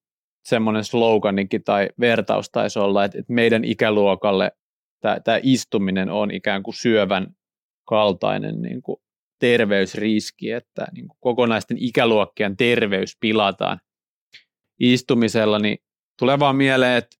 semmoinen 0.45 0.83
sloganikin 0.83 1.63
tai 1.63 1.89
vertaus 1.99 2.49
taisi 2.49 2.79
olla, 2.79 3.05
että, 3.05 3.19
että 3.19 3.33
meidän 3.33 3.63
ikäluokalle 3.63 4.51
tämä, 5.01 5.19
tämä 5.19 5.39
istuminen 5.43 6.09
on 6.09 6.31
ikään 6.31 6.63
kuin 6.63 6.75
syövän 6.75 7.27
kaltainen 7.87 8.61
niin 8.61 8.81
kuin 8.81 8.97
terveysriski, 9.39 10.51
että 10.51 10.87
niin 10.93 11.07
kuin 11.07 11.17
kokonaisten 11.19 11.77
ikäluokkien 11.79 12.57
terveys 12.57 13.17
pilataan 13.19 13.79
istumisella, 14.79 15.59
niin 15.59 15.77
tulee 16.19 16.39
vaan 16.39 16.55
mieleen, 16.55 16.97
että 16.97 17.17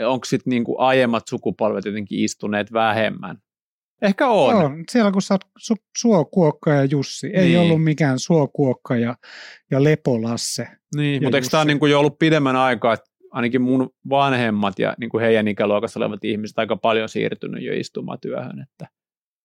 onko 0.00 0.24
sitten 0.24 0.50
niin 0.50 0.64
kuin 0.64 0.80
aiemmat 0.80 1.22
sukupolvet 1.28 1.84
jotenkin 1.84 2.24
istuneet 2.24 2.72
vähemmän. 2.72 3.38
Ehkä 4.02 4.28
on. 4.28 4.54
Joo, 4.56 4.70
siellä 4.90 5.12
kun 5.12 5.22
sä 5.22 5.34
oot 5.34 5.40
su, 5.58 5.74
Suokuokka 5.98 6.70
ja 6.72 6.84
Jussi, 6.84 7.26
ei 7.26 7.46
Niin. 7.46 7.58
ollut 7.58 7.84
mikään 7.84 8.18
Suokuokka 8.18 8.96
ja, 8.96 9.16
ja 9.70 9.84
Lepolasse. 9.84 10.68
Niin, 10.96 11.14
Ja 11.14 11.20
mutta 11.26 11.36
eikö 11.36 11.48
tämä 11.50 11.62
se- 11.62 11.66
niin 11.66 11.78
kuin 11.78 11.92
jo 11.92 12.00
ollut 12.00 12.18
pidemmän 12.18 12.56
aikaa, 12.56 12.92
että 12.94 13.10
ainakin 13.30 13.62
mun 13.62 13.90
vanhemmat 14.10 14.78
ja 14.78 14.94
niin 15.00 15.10
kuin 15.10 15.22
heidän 15.24 15.48
ikäluokassa 15.48 16.00
olevat 16.00 16.24
ihmiset 16.24 16.58
aika 16.58 16.76
paljon 16.76 17.08
siirtynyt 17.08 17.62
jo 17.64 17.72
istumatyöhön, 17.74 18.60
että 18.62 18.88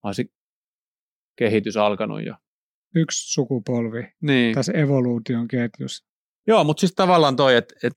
olisi 0.03 0.33
kehitys 1.35 1.77
alkanut 1.77 2.25
jo. 2.25 2.33
Yksi 2.95 3.33
sukupolvi 3.33 4.07
Niin. 4.21 4.55
tässä 4.55 4.71
evoluution 4.73 5.47
ketjussa. 5.47 6.05
Joo, 6.47 6.63
mutta 6.63 6.79
siis 6.81 6.93
tavallaan 6.95 7.35
toi, 7.35 7.55
että 7.55 7.75
et, 7.83 7.93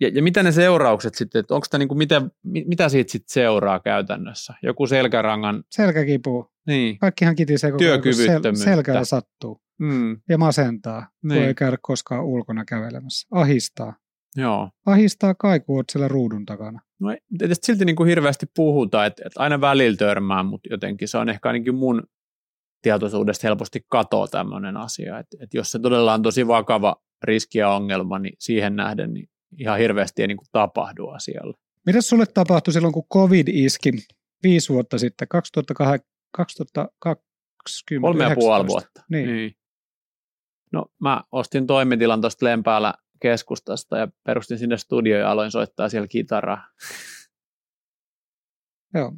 ja, 0.00 0.08
ja 0.14 0.22
mitä 0.22 0.42
ne 0.42 0.52
seuraukset 0.52 1.14
sitten, 1.14 1.40
että 1.40 1.54
onko 1.54 1.66
tämä 1.70 1.78
niin 1.78 1.88
kuin, 1.88 1.98
miten, 1.98 2.30
mi- 2.44 2.64
mitä 2.66 2.88
siitä 2.88 3.12
sitten 3.12 3.32
seuraa 3.32 3.80
käytännössä? 3.80 4.54
Joku 4.62 4.86
selkärangan, 4.86 5.64
Selkäkipu. 5.70 6.50
niin, 6.66 6.98
Kaikkihan 6.98 7.36
kitisee 7.36 7.70
koko 7.72 7.84
ajan, 7.84 8.02
kun 8.02 8.14
sel, 8.14 8.54
selkällä 8.54 9.04
sattuu. 9.04 9.60
mm, 9.78 10.20
Ja 10.28 10.38
masentaa, 10.38 11.08
kun 11.20 11.28
Niin. 11.30 11.42
ei 11.42 11.54
käydä 11.54 11.78
koskaan 11.82 12.24
ulkona 12.24 12.64
kävelemässä. 12.64 13.28
Ahistaa. 13.30 13.96
joo. 14.36 14.70
Ahistaa 14.86 15.34
kai, 15.34 15.60
kun 15.60 15.76
oot 15.76 15.90
siellä 15.90 16.08
ruudun 16.08 16.46
takana. 16.46 16.80
No 17.00 17.10
ei 17.10 17.18
tästä 17.48 17.66
silti 17.66 17.84
niin 17.84 17.96
kuin 17.96 18.08
hirveästi 18.08 18.46
puhuta, 18.56 19.06
että, 19.06 19.22
että 19.26 19.40
aina 19.42 19.60
välillä 19.60 19.96
törmää, 19.96 20.42
mutta 20.42 20.68
jotenkin 20.72 21.08
se 21.08 21.18
on 21.18 21.28
ehkä 21.28 21.48
ainakin 21.48 21.74
mun 21.74 22.02
tietoisuudesta 22.82 23.46
helposti 23.46 23.80
katoo 23.88 24.26
tämmöinen 24.26 24.76
asia. 24.76 25.18
Että, 25.18 25.36
että 25.40 25.56
jos 25.56 25.70
se 25.70 25.78
todella 25.78 26.14
on 26.14 26.22
tosi 26.22 26.46
vakava 26.46 26.96
riski 27.22 27.58
ja 27.58 27.68
ongelma, 27.70 28.18
niin 28.18 28.34
siihen 28.38 28.76
nähden 28.76 29.14
niin 29.14 29.28
ihan 29.58 29.78
hirveästi 29.78 30.22
ei 30.22 30.28
niin 30.28 30.36
kuin 30.36 30.48
tapahdu 30.52 31.08
asialle. 31.08 31.56
Mitäs 31.86 32.08
sulle 32.08 32.26
tapahtui 32.26 32.72
silloin, 32.72 32.94
kun 32.94 33.06
covid 33.12 33.48
iski 33.48 33.90
viisi 34.42 34.72
vuotta 34.72 34.98
sitten, 34.98 35.28
2008, 35.28 36.08
2020? 36.36 38.06
Kolme 38.06 38.24
ja 38.24 38.34
puoli 38.34 38.60
19? 38.60 38.66
vuotta. 38.66 39.04
Niin. 39.10 39.26
niin. 39.26 39.56
No 40.72 40.86
mä 41.00 41.24
ostin 41.32 41.66
toimitilan 41.66 42.20
tuosta 42.20 42.46
Lempäällä 42.46 42.94
keskustasta 43.20 43.98
ja 43.98 44.08
perustin 44.24 44.58
sinne 44.58 44.78
studio 44.78 45.18
ja 45.18 45.30
aloin 45.30 45.50
soittaa 45.50 45.88
siellä 45.88 46.08
kitaraa. 46.08 46.64
Joo. 48.94 49.12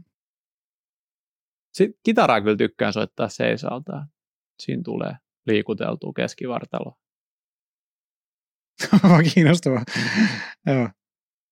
Sitten 1.72 2.00
kitaraa 2.02 2.40
kyllä 2.40 2.56
tykkään 2.56 2.92
soittaa 2.92 3.28
seisaltaan. 3.28 4.06
Siinä 4.62 4.82
tulee 4.84 5.12
liikuteltua 5.46 6.12
keskivartaloa. 6.16 6.98
Vaan 9.02 9.24
kiinnostavaa. 9.34 9.84
Joo. 10.66 10.88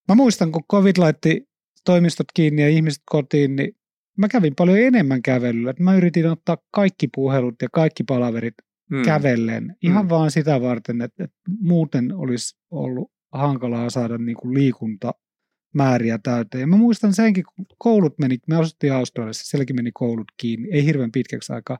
Mä 0.08 0.14
muistan, 0.14 0.52
kun 0.52 0.62
covid 0.72 0.96
laitti 0.98 1.48
toimistot 1.84 2.26
kiinni 2.34 2.62
ja 2.62 2.68
ihmiset 2.68 3.02
kotiin, 3.10 3.56
niin 3.56 3.72
mä 4.18 4.28
kävin 4.28 4.54
paljon 4.54 4.78
enemmän 4.78 5.22
kävelyllä. 5.22 5.74
Mä 5.80 5.94
yritin 5.94 6.26
ottaa 6.30 6.56
kaikki 6.70 7.08
puhelut 7.14 7.54
ja 7.62 7.68
kaikki 7.72 8.04
palaverit 8.04 8.54
Mm. 8.90 9.02
kävellen. 9.04 9.76
Ihan 9.82 10.04
Mm. 10.04 10.08
vaan 10.10 10.30
sitä 10.30 10.60
varten, 10.60 11.00
että, 11.00 11.24
että 11.24 11.36
muuten 11.60 12.14
olisi 12.14 12.56
ollut 12.70 13.10
hankalaa 13.32 13.90
saada 13.90 14.18
niin 14.18 14.36
kuin 14.36 14.54
liikuntamääriä 14.54 16.18
täyteen. 16.22 16.60
Ja 16.60 16.66
mä 16.66 16.76
muistan 16.76 17.12
senkin, 17.14 17.44
kun 17.56 17.66
koulut 17.78 18.18
meni, 18.18 18.38
me 18.48 18.56
asuttiin 18.56 18.92
Australiassa, 18.92 19.44
sielläkin 19.44 19.76
meni 19.76 19.90
koulut 19.94 20.26
kiinni, 20.36 20.68
ei 20.72 20.84
hirveän 20.84 21.12
pitkäksi 21.12 21.52
aikaa. 21.52 21.78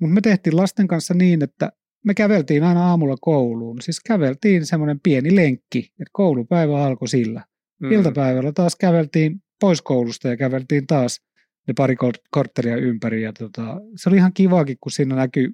Mutta 0.00 0.14
me 0.14 0.20
tehtiin 0.20 0.56
lasten 0.56 0.88
kanssa 0.88 1.14
niin, 1.14 1.42
että 1.44 1.72
me 2.04 2.14
käveltiin 2.14 2.64
aina 2.64 2.88
aamulla 2.88 3.16
kouluun. 3.20 3.82
Siis 3.82 4.00
käveltiin 4.00 4.66
semmoinen 4.66 5.00
pieni 5.00 5.36
lenkki, 5.36 5.78
että 5.78 6.10
koulupäivä 6.12 6.84
alkoi 6.84 7.08
sillä. 7.08 7.44
Mm. 7.80 7.92
Iltapäivällä 7.92 8.52
taas 8.52 8.76
käveltiin 8.76 9.42
pois 9.60 9.82
koulusta 9.82 10.28
ja 10.28 10.36
käveltiin 10.36 10.86
taas 10.86 11.20
ne 11.68 11.74
pari 11.76 11.94
kort- 11.94 12.28
korttelia 12.30 12.76
ympäri. 12.76 13.22
Ja 13.22 13.32
tota, 13.32 13.80
se 13.96 14.08
oli 14.08 14.16
ihan 14.16 14.32
kivaakin, 14.32 14.76
kun 14.80 14.92
siinä 14.92 15.16
näkyy 15.16 15.52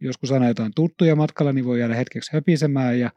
joskus 0.00 0.32
aina 0.32 0.48
jotain 0.48 0.72
tuttuja 0.76 1.16
matkalla, 1.16 1.52
niin 1.52 1.64
voi 1.64 1.80
jäädä 1.80 1.94
hetkeksi 1.94 2.32
höpisemään 2.32 2.98
ja, 2.98 3.10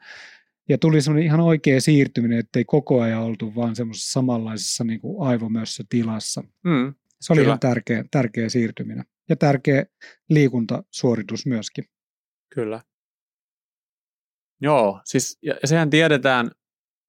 ja 0.69 0.77
tuli 0.77 1.01
semmoinen 1.01 1.25
ihan 1.25 1.39
oikea 1.39 1.81
siirtyminen, 1.81 2.39
ettei 2.39 2.65
koko 2.65 3.01
ajan 3.01 3.23
oltu 3.23 3.55
vaan 3.55 3.75
semmoisessa 3.75 4.11
samanlaisessa 4.11 4.83
niin 4.83 4.99
kuin 4.99 5.27
aivomössä 5.27 5.83
tilassa. 5.89 6.43
Mm. 6.63 6.93
Se 7.21 7.33
oli 7.33 7.39
Kyllä. 7.39 7.49
ihan 7.49 7.59
tärkeä, 7.59 8.05
tärkeä 8.11 8.49
siirtyminen 8.49 9.05
ja 9.29 9.35
tärkeä 9.35 9.85
liikuntasuoritus 10.29 11.45
myöskin. 11.45 11.85
Kyllä. 12.49 12.81
Joo, 14.61 15.01
siis 15.05 15.37
ja 15.41 15.55
ja 15.61 15.67
sehän 15.67 15.89
tiedetään, 15.89 16.51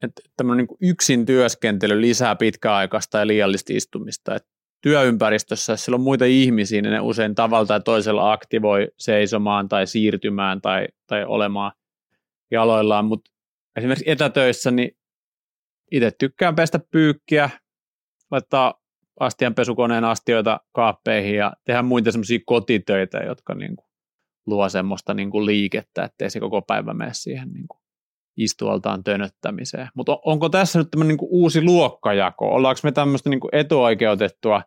että 0.03 0.23
tämmöinen 0.37 0.67
niin 0.67 0.91
yksin 0.91 1.27
työskentely 1.27 2.01
lisää 2.01 2.37
pitkäaikaista 2.37 3.19
ja 3.19 3.27
liiallista 3.27 3.73
istumista. 3.73 4.35
Et 4.35 4.47
työympäristössä, 4.81 5.73
jos 5.73 5.85
siellä 5.85 5.97
on 5.97 6.01
muita 6.01 6.25
ihmisiä, 6.25 6.83
niin 6.83 6.93
ne 6.93 7.01
usein 7.01 7.35
tavalla 7.35 7.67
tai 7.67 7.81
toisella 7.81 8.33
aktivoi 8.33 8.89
seisomaan 8.99 9.69
tai 9.69 9.87
siirtymään 9.87 10.61
tai, 10.61 10.89
tai 11.07 11.25
olemaan 11.25 11.73
jaloillaan, 12.51 13.05
mutta 13.05 13.31
esimerkiksi 13.77 14.11
etätöissä, 14.11 14.71
niin 14.71 14.97
itse 15.91 16.11
tykkään 16.19 16.55
pestä 16.55 16.81
pyykkiä, 16.91 17.51
laittaa 18.31 18.75
astianpesukoneen 19.21 20.05
astioita 20.05 20.61
kaappeihin 20.73 21.37
ja 21.37 21.53
tehdä 21.65 21.83
muita 21.83 22.13
semmoisia 22.13 22.39
kotitöitä, 22.47 23.19
jotka 23.19 23.55
niin 23.55 23.77
kuin 23.77 23.88
luo 24.49 24.69
semmoista 24.69 25.15
niin 25.15 25.31
kuin 25.31 25.47
liikettä, 25.47 26.05
ettei 26.05 26.31
se 26.31 26.41
koko 26.41 26.63
päivä 26.63 26.95
mene 26.95 27.11
siihen 27.13 27.49
niin 27.53 27.69
kuin 27.69 27.81
istualtaan 28.37 29.05
tönöttämiseen. 29.05 29.89
Mutta 29.95 30.19
onko 30.25 30.49
tässä 30.49 30.79
nyt 30.79 30.91
tämmöinen 30.91 31.09
niin 31.09 31.19
kuin 31.19 31.29
uusi 31.33 31.63
luokkajako? 31.63 32.49
Ollaanko 32.55 32.81
me 32.85 32.93
tämmöistä 32.93 33.31
niin 33.31 33.41
kuin 33.41 33.55
etuoikeutettua 33.55 34.63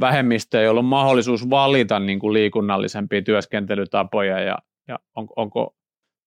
vähemmistöä, 0.00 0.62
jolla 0.62 0.78
on 0.78 0.84
mahdollisuus 0.84 1.50
valita 1.50 1.98
niin 1.98 2.18
kuin 2.18 2.32
liikunnallisempia 2.32 3.22
työskentelytapoja 3.22 4.40
ja, 4.40 4.58
ja 4.88 4.98
on, 5.16 5.28
onko 5.36 5.76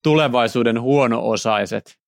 tulevaisuuden 0.04 0.82
huono-osaiset 0.82 2.00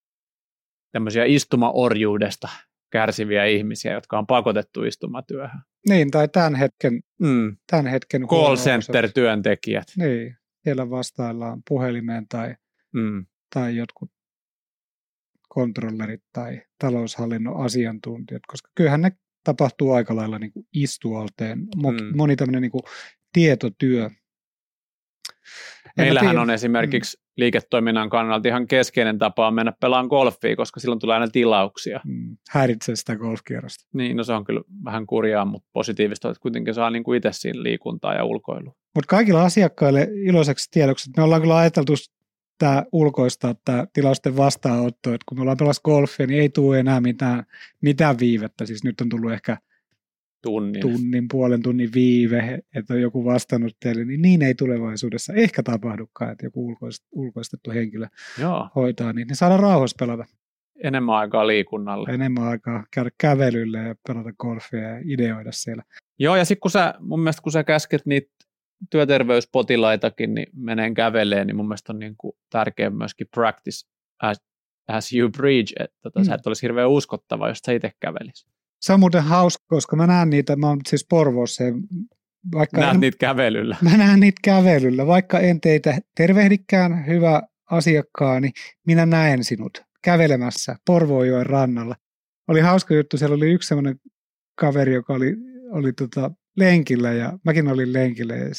tämmöisiä 0.92 1.24
istumaorjuudesta 1.26 2.50
kärsiviä 2.92 3.46
ihmisiä, 3.46 3.94
jotka 3.94 4.18
on 4.18 4.28
pakotettu 4.28 4.84
istumatyöhön? 4.84 5.60
Niin, 5.90 6.12
tai 6.12 6.28
tämän 6.28 6.56
hetken, 6.56 7.02
Mm. 7.20 7.58
tämän 7.72 7.88
hetken 7.88 8.28
Call 8.28 8.56
center-työntekijät. 8.56 9.88
Niin, 9.98 10.38
siellä 10.64 10.90
vastaillaan 10.90 11.62
puhelimeen 11.70 12.28
tai, 12.28 12.56
Mm. 12.94 13.26
tai 13.54 13.76
jotkut 13.76 14.12
kontrollerit 15.50 16.24
tai 16.34 16.62
taloushallinnon 16.80 17.66
asiantuntijat, 17.66 18.42
koska 18.48 18.70
kyllähän 18.76 19.02
ne 19.02 19.12
tapahtuu 19.44 19.92
aika 19.92 20.16
lailla 20.16 20.40
niin 20.40 20.52
kuin 20.52 20.68
istualteen. 20.74 21.60
Mm. 21.60 22.18
Moni 22.18 22.36
tämmöinen 22.36 22.62
niin 22.62 22.72
kuin 22.72 22.84
tietotyö. 23.34 24.06
En 24.06 25.92
Meillähän 25.98 26.30
tiedä. 26.30 26.42
on 26.42 26.50
esimerkiksi 26.50 27.18
liiketoiminnan 27.38 28.10
kannalta 28.10 28.48
ihan 28.48 28.68
keskeinen 28.68 29.18
tapa 29.20 29.48
on 29.48 29.54
mennä 29.54 29.74
pelaan 29.80 30.08
golfia, 30.08 30.56
koska 30.56 30.80
silloin 30.80 31.00
tulee 31.00 31.14
aina 31.14 31.28
tilauksia. 31.28 32.00
Mm, 32.06 32.33
häiritsee 32.50 32.96
sitä 32.96 33.16
golfkierrosta. 33.16 33.88
Niin, 33.94 34.18
no 34.18 34.24
se 34.24 34.34
on 34.34 34.44
kyllä 34.44 34.62
vähän 34.84 35.06
kurjaa, 35.06 35.46
mutta 35.46 35.70
positiivista, 35.74 36.30
että 36.30 36.42
kuitenkin 36.42 36.74
saa 36.74 36.90
niin 36.90 37.04
kuin 37.04 37.18
itse 37.18 37.30
siinä 37.32 37.64
liikuntaa 37.64 38.14
ja 38.14 38.24
ulkoilua. 38.24 38.76
Mutta 38.96 39.08
kaikilla 39.08 39.44
asiakkaille 39.44 40.08
iloiseksi 40.14 40.72
tiedoksi, 40.72 41.10
että 41.10 41.22
me 41.22 41.26
ollaan 41.26 41.42
kyllä 41.42 41.58
ajateltu 41.58 41.94
tämä 42.58 42.84
ulkoistaa 42.92 43.56
tämä 43.66 43.88
tilausten 43.94 44.38
vastaanotto, 44.38 45.14
että 45.14 45.26
kun 45.30 45.38
me 45.38 45.42
ollaan 45.42 45.58
pelas 45.58 45.80
golfia, 45.80 46.28
niin 46.28 46.42
ei 46.42 46.50
tule 46.50 46.80
enää 46.80 47.02
mitään, 47.02 47.44
mitään 47.82 48.20
viivettä. 48.20 48.66
Siis 48.66 48.84
nyt 48.84 49.02
on 49.02 49.10
tullut 49.10 49.32
ehkä 49.32 49.58
Tunnin. 50.42 50.82
tunnin, 50.82 51.28
puolen 51.28 51.62
tunnin 51.62 51.90
viive, 51.94 52.60
että 52.76 52.94
on 52.94 53.02
joku 53.02 53.26
vastannut 53.26 53.78
teille, 53.80 54.06
niin 54.06 54.22
niin 54.22 54.42
ei 54.42 54.56
tulevaisuudessa 54.56 55.34
ehkä 55.34 55.64
tapahdukaan, 55.64 56.32
että 56.32 56.46
joku 56.46 56.78
ulkoistettu 57.12 57.72
henkilö 57.72 58.08
Joo. 58.40 58.70
hoitaa, 58.76 59.14
niin 59.14 59.28
ne 59.28 59.36
saadaan 59.36 59.60
rauhassa 59.60 59.96
pelata. 60.00 60.26
Enemmän 60.84 61.16
aikaa 61.16 61.48
liikunnalle. 61.48 62.10
Enemmän 62.10 62.44
aikaa 62.44 62.84
käydä 62.92 63.10
kävelylle 63.18 63.78
ja 63.78 63.96
pelata 64.08 64.34
golfia 64.40 64.80
ja 64.80 65.00
ideoida 65.06 65.52
siellä. 65.52 65.84
Joo, 66.20 66.36
ja 66.36 66.46
sitten 66.46 66.60
kun 66.60 66.72
sä, 66.72 66.94
mun 67.00 67.20
mielestä 67.20 67.42
kun 67.42 67.52
sä 67.52 67.64
käsket 67.64 68.06
niitä 68.06 68.32
työterveyspotilaitakin 68.90 70.34
niin 70.34 70.48
menee 70.56 70.94
käveleen, 70.94 71.48
niin 71.48 71.56
mun 71.56 71.68
mielestä 71.68 71.94
on 71.94 72.00
niin 72.00 72.16
kuin 72.18 72.34
tärkeä 72.50 72.90
myöskin 72.90 73.28
practice 73.36 73.88
as, 74.22 74.38
as 74.88 75.14
you 75.14 75.30
preach, 75.30 75.74
että 75.80 75.98
tota, 76.04 76.20
mm. 76.20 76.26
sä 76.26 76.36
et 76.36 76.48
olisi 76.48 76.62
hirveän 76.62 76.90
uskottava, 76.90 77.50
jos 77.50 77.60
sä 77.66 77.72
itse 77.72 77.92
kävelisi. 78.00 78.46
Se 78.82 78.94
on 78.94 79.00
muuten 79.00 79.24
hauska, 79.24 79.64
koska 79.68 79.96
mä 79.96 80.08
näen 80.08 80.30
niitä, 80.30 80.56
mä 80.56 80.68
oon 80.68 80.80
siis 80.88 81.06
Porvoossa, 81.10 81.64
vaikka 82.56 82.82
Näet 82.82 82.94
en, 82.94 83.00
niitä 83.00 83.18
kävelyllä. 83.18 83.78
Mä 83.82 83.98
näen 83.98 84.20
niitä 84.20 84.40
kävelyllä, 84.44 85.08
vaikka 85.08 85.40
en 85.40 85.62
teitä 85.62 85.98
tervehdikään, 86.18 87.08
hyvä 87.08 87.42
asiakkaani, 87.72 88.52
minä 88.88 89.06
näen 89.06 89.44
sinut 89.44 89.84
kävelemässä 90.04 90.76
Porvoojoen 90.86 91.46
rannalla. 91.46 91.96
Oli 92.48 92.60
hauska 92.60 92.94
juttu, 92.94 93.18
siellä 93.18 93.36
oli 93.36 93.52
yksi 93.52 93.68
sellainen 93.68 93.96
kaveri, 94.56 94.94
joka 94.94 95.14
oli, 95.14 95.36
oli 95.72 95.94
tota 95.94 96.32
lenkillä 96.58 97.12
ja 97.14 97.40
mäkin 97.46 97.68
olin 97.68 97.94
lenkillä 97.94 98.36
ja 98.36 98.50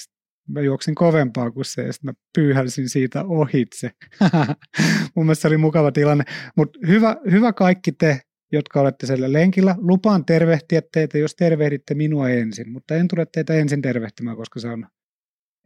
mä 0.49 0.61
juoksin 0.61 0.95
kovempaa 0.95 1.51
kuin 1.51 1.65
se 1.65 1.83
ja 1.83 1.93
sitten 1.93 2.09
mä 2.09 2.15
pyyhälsin 2.35 2.89
siitä 2.89 3.25
ohitse. 3.25 3.91
Mun 5.15 5.27
mielestä 5.27 5.43
se 5.43 5.49
oli 5.49 5.57
mukava 5.57 5.93
tilanne, 5.93 6.25
mutta 6.57 6.79
hyvä, 6.87 7.17
hyvä 7.31 7.53
kaikki 7.53 7.93
te, 7.93 8.21
jotka 8.53 8.81
olette 8.81 9.07
siellä 9.07 9.33
lenkillä. 9.33 9.75
Lupaan 9.79 10.25
tervehtiä 10.25 10.83
teitä, 10.93 11.19
jos 11.19 11.35
tervehditte 11.35 11.95
minua 11.95 12.29
ensin, 12.29 12.73
mutta 12.73 12.95
en 12.95 13.09
tule 13.09 13.27
teitä 13.33 13.55
ensin 13.55 13.83
tervehtimään, 13.83 14.37
koska 14.37 14.61
se 14.61 14.69
on 14.69 14.87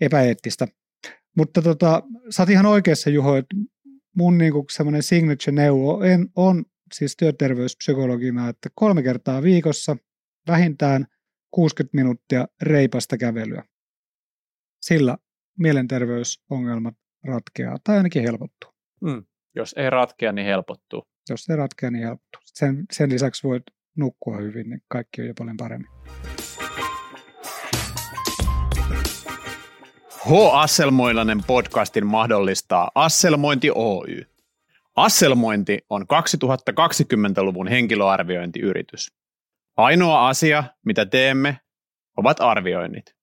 epäeettistä. 0.00 0.66
Mutta 1.37 1.62
tota, 1.62 2.02
sä 2.30 2.42
oot 2.42 2.50
ihan 2.50 2.66
oikeassa 2.66 3.11
Juho, 3.11 3.37
että 3.37 3.56
mun 4.18 4.38
niinku 4.38 4.66
semmoinen 4.70 5.02
signature-neuvo 5.02 5.94
on, 5.94 6.28
on 6.37 6.64
siis 6.92 7.16
työterveyspsykologina, 7.16 8.48
että 8.48 8.68
kolme 8.75 9.02
kertaa 9.02 9.42
viikossa 9.42 9.96
vähintään– 10.46 11.06
60 11.50 11.96
minuuttia 11.96 12.46
reipasta 12.62 13.18
kävelyä. 13.18 13.64
Sillä 14.82 15.18
mielenterveysongelmat 15.58 16.94
ratkeaa 17.25 17.76
tai 17.84 17.96
ainakin 17.96 18.22
helpottuu. 18.22 18.70
Mm. 19.00 19.25
Jos 19.56 19.75
ei 19.78 19.90
ratkea, 19.90 20.32
niin 20.32 20.46
helpottuu. 20.46 21.02
Jos 21.30 21.50
ei 21.50 21.56
ratkea, 21.56 21.90
niin 21.90 22.04
helpottuu. 22.04 22.40
Sen, 22.44 22.84
sen 22.92 23.10
lisäksi 23.10 23.48
voit 23.48 23.62
nukkua 23.96 24.37
hyvin, 24.37 24.70
niin 24.70 24.82
kaikki 24.88 25.20
on 25.20 25.26
jo 25.26 25.34
paljon 25.38 25.56
paremmin. 25.56 25.90
H. 30.28 30.32
Asselmoilainen 30.52 31.45
podcastin 31.47 32.06
mahdollistaa 32.06 32.91
Asselmointi 32.95 33.71
Oy. 33.75 34.25
Asselmointi 34.97 35.78
on 35.91 36.02
2020-luvun 36.02 37.69
henkilöarviointiyritys. 37.69 39.12
Ainoa 39.76 40.28
asia, 40.28 40.64
mitä 40.86 41.06
teemme, 41.06 41.60
ovat 42.17 42.41
arvioinnit. 42.41 43.14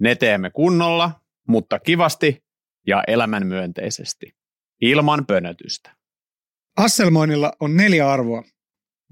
Ne 0.00 0.14
teemme 0.14 0.50
kunnolla, 0.50 1.10
mutta 1.48 1.78
kivasti 1.78 2.44
ja 2.86 3.04
elämänmyönteisesti, 3.06 4.36
ilman 4.80 5.26
pönötystä. 5.26 5.96
Asselmoinnilla 6.76 7.52
on 7.60 7.76
neljä 7.76 8.10
arvoa. 8.10 8.44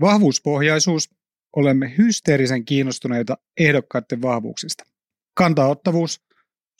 Vahvuuspohjaisuus, 0.01 1.11
olemme 1.57 1.95
hysteerisen 1.99 2.65
kiinnostuneita 2.65 3.39
ehdokkaiden 3.61 4.23
vahvuuksista. 4.23 4.85
Kantaottavuus, 5.35 6.25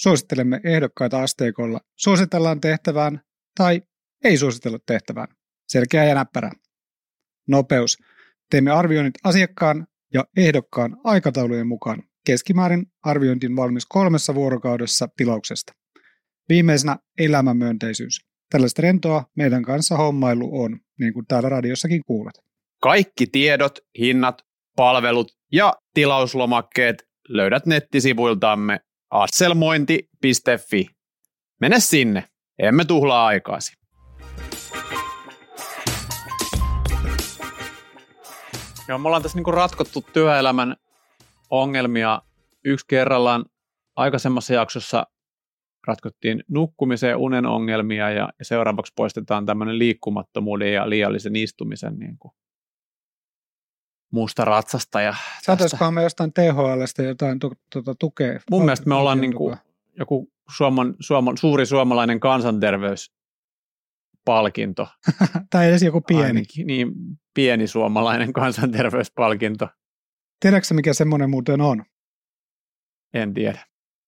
suosittelemme 0.01 0.61
ehdokkaita 0.65 1.23
asteikolla, 1.23 1.81
suositellaan 1.97 2.61
tehtävään 2.61 3.21
tai 3.57 3.83
ei 4.25 4.37
suositella 4.37 4.79
tehtävään. 4.87 5.29
Selkeä 5.69 6.05
ja 6.05 6.15
näppärä. 6.15 6.51
Nopeus, 7.49 7.99
Teemme 8.51 8.71
arvioinnit 8.71 9.15
asiakkaan 9.25 9.87
ja 10.15 10.25
ehdokkaan 10.37 10.97
aikataulujen 11.05 11.67
mukaan. 11.67 12.03
Keskimäärin 12.27 12.87
arviointi 13.03 13.57
valmis 13.57 13.87
kolmessa 13.87 14.35
vuorokaudessa 14.35 15.09
tilauksesta. 15.17 15.73
Viimeisenä 16.49 16.97
elämänmyönteisyys. 17.19 18.21
Tällaista 18.51 18.83
rentoa 18.83 19.25
meidän 19.37 19.63
kanssa 19.63 19.97
hommailu 19.97 20.63
on, 20.63 20.81
niin 21.01 21.13
kuin 21.15 21.27
täällä 21.27 21.49
radiossakin 21.49 22.03
kuulet. 22.07 22.35
Kaikki 22.83 23.27
tiedot, 23.27 23.79
hinnat, 23.99 24.43
palvelut 24.77 25.33
ja 25.53 25.75
tilauslomakkeet 25.95 27.05
löydät 27.29 27.67
nettisivuiltamme 27.67 28.81
asselmointi.fi. 29.15 30.87
Mene 31.61 31.81
sinne, 31.81 32.25
emme 32.59 32.85
tuhlaa 32.85 33.27
aikaasi. 33.27 33.73
Joo, 38.89 38.99
me 38.99 39.07
ollaan 39.07 39.23
tässä 39.23 39.39
niinku 39.39 39.51
ratkottu 39.51 40.05
työelämän 40.13 40.77
ongelmia 41.51 42.23
yksi 42.65 42.87
kerrallaan. 42.89 43.45
Aikaisemmassa 43.97 44.55
jaksossa 44.55 45.07
ratkottiin 45.87 46.45
nukkumisen 46.49 47.11
ja 47.11 47.19
unen 47.19 47.47
ongelmia 47.47 48.11
ja, 48.11 48.29
ja 48.39 48.45
seuraavaksi 48.45 48.93
poistetaan 48.97 49.47
tämmöinen 49.47 49.79
liikkumattomuuden 49.79 50.73
ja 50.73 50.91
liiallisen 50.91 51.37
istumisen 51.37 51.99
niin 51.99 52.19
kuin 52.19 52.35
muusta 54.15 54.45
ratsasta. 54.45 55.01
Ja 55.01 55.15
Saataisikohan 55.43 55.95
me 55.95 56.03
jostain 56.03 56.33
THLstä 56.33 57.03
jotain 57.03 57.39
tu- 57.39 57.53
tuota, 57.73 57.95
tukea? 57.95 58.41
Mun 58.51 58.65
mielestä 58.65 58.89
me 58.89 58.95
ollaan 58.95 59.21
niin 59.21 59.35
kuin 59.35 59.57
joku 59.99 60.33
suoman, 60.57 60.95
suoman, 61.01 61.39
suuri 61.39 61.67
suomalainen 61.67 62.21
kansanterveys 62.21 63.13
palkinto. 64.25 64.89
tai 65.51 65.69
edes 65.69 65.83
joku 65.83 66.01
pieni. 66.01 66.25
Ainakin, 66.25 66.67
niin, 66.67 66.93
pieni 67.35 67.67
suomalainen 67.67 68.33
kansanterveyspalkinto. 68.33 69.69
Tiedätkö 70.41 70.75
mikä 70.75 70.93
semmoinen 70.93 71.31
muuten 71.31 71.61
on? 71.61 71.85
En 73.15 73.35
tiedä. 73.35 73.67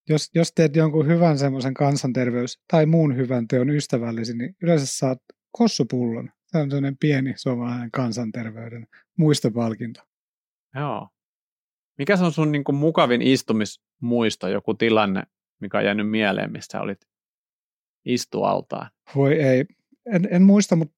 Jos, 0.09 0.31
jos 0.35 0.53
teet 0.53 0.77
jonkun 0.77 1.07
hyvän 1.07 1.39
semmoisen 1.39 1.75
kansanterveys- 1.75 2.63
tai 2.71 2.87
muun 2.87 3.17
hyvän 3.17 3.49
teon 3.49 3.71
ystävällisi, 3.71 4.37
niin 4.37 4.57
yleensä 4.63 4.87
saat 4.87 5.19
kossupullon. 5.53 6.31
Se 6.57 6.61
on 6.61 6.71
sellainen 6.71 6.97
pieni 6.97 7.35
suomalainen 7.37 7.91
kansanterveyden 7.91 8.87
muistopalkinto. 9.17 10.01
Joo. 10.75 11.09
Mikä 11.99 12.17
se 12.17 12.25
on 12.25 12.33
sun 12.33 12.53
niin 12.53 12.65
kuin 12.65 12.77
mukavin 12.77 13.23
istumismuisto, 13.23 14.49
joku 14.49 14.75
tilanne, 14.75 15.23
mikä 15.61 15.79
on 15.79 15.85
jäänyt 15.85 16.11
mieleen, 16.11 16.53
missä 16.53 16.81
olit 16.81 17.01
istualtaan? 18.05 18.91
Voi 19.15 19.35
ei, 19.35 19.65
en, 20.13 20.29
en 20.31 20.43
muista, 20.43 20.77
mutta 20.77 20.97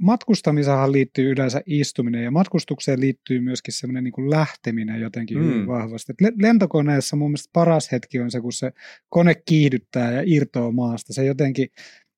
matkustamisahan 0.00 0.92
liittyy 0.92 1.30
yleensä 1.30 1.60
istuminen 1.66 2.24
ja 2.24 2.30
matkustukseen 2.30 3.00
liittyy 3.00 3.40
myöskin 3.40 3.74
semmoinen 3.74 4.04
niin 4.04 4.12
kuin 4.12 4.30
lähteminen 4.30 5.00
jotenkin 5.00 5.38
mm. 5.38 5.44
hyvin 5.44 5.66
vahvasti. 5.66 6.12
Et 6.12 6.36
lentokoneessa 6.42 7.16
mun 7.16 7.30
mielestä 7.30 7.50
paras 7.52 7.92
hetki 7.92 8.20
on 8.20 8.30
se, 8.30 8.40
kun 8.40 8.52
se 8.52 8.72
kone 9.08 9.34
kiihdyttää 9.34 10.12
ja 10.12 10.22
irtoaa 10.26 10.72
maasta. 10.72 11.12
Se 11.12 11.24
jotenkin, 11.24 11.68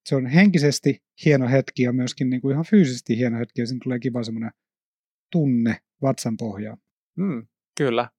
se 0.09 0.17
on 0.17 0.27
henkisesti 0.27 1.03
hieno 1.25 1.49
hetki 1.49 1.83
ja 1.83 1.93
myöskin 1.93 2.31
niin 2.31 2.41
kuin 2.41 2.53
ihan 2.53 2.65
fyysisesti 2.65 3.17
hieno 3.17 3.39
hetki 3.39 3.61
ja 3.61 3.67
siinä 3.67 3.81
tulee 3.83 3.99
kiva 3.99 4.23
semmoinen 4.23 4.51
tunne 5.33 5.81
vatsan 6.03 6.37
pohjaan. 6.37 6.79
Mm, 7.17 7.47
kyllä. 7.79 8.11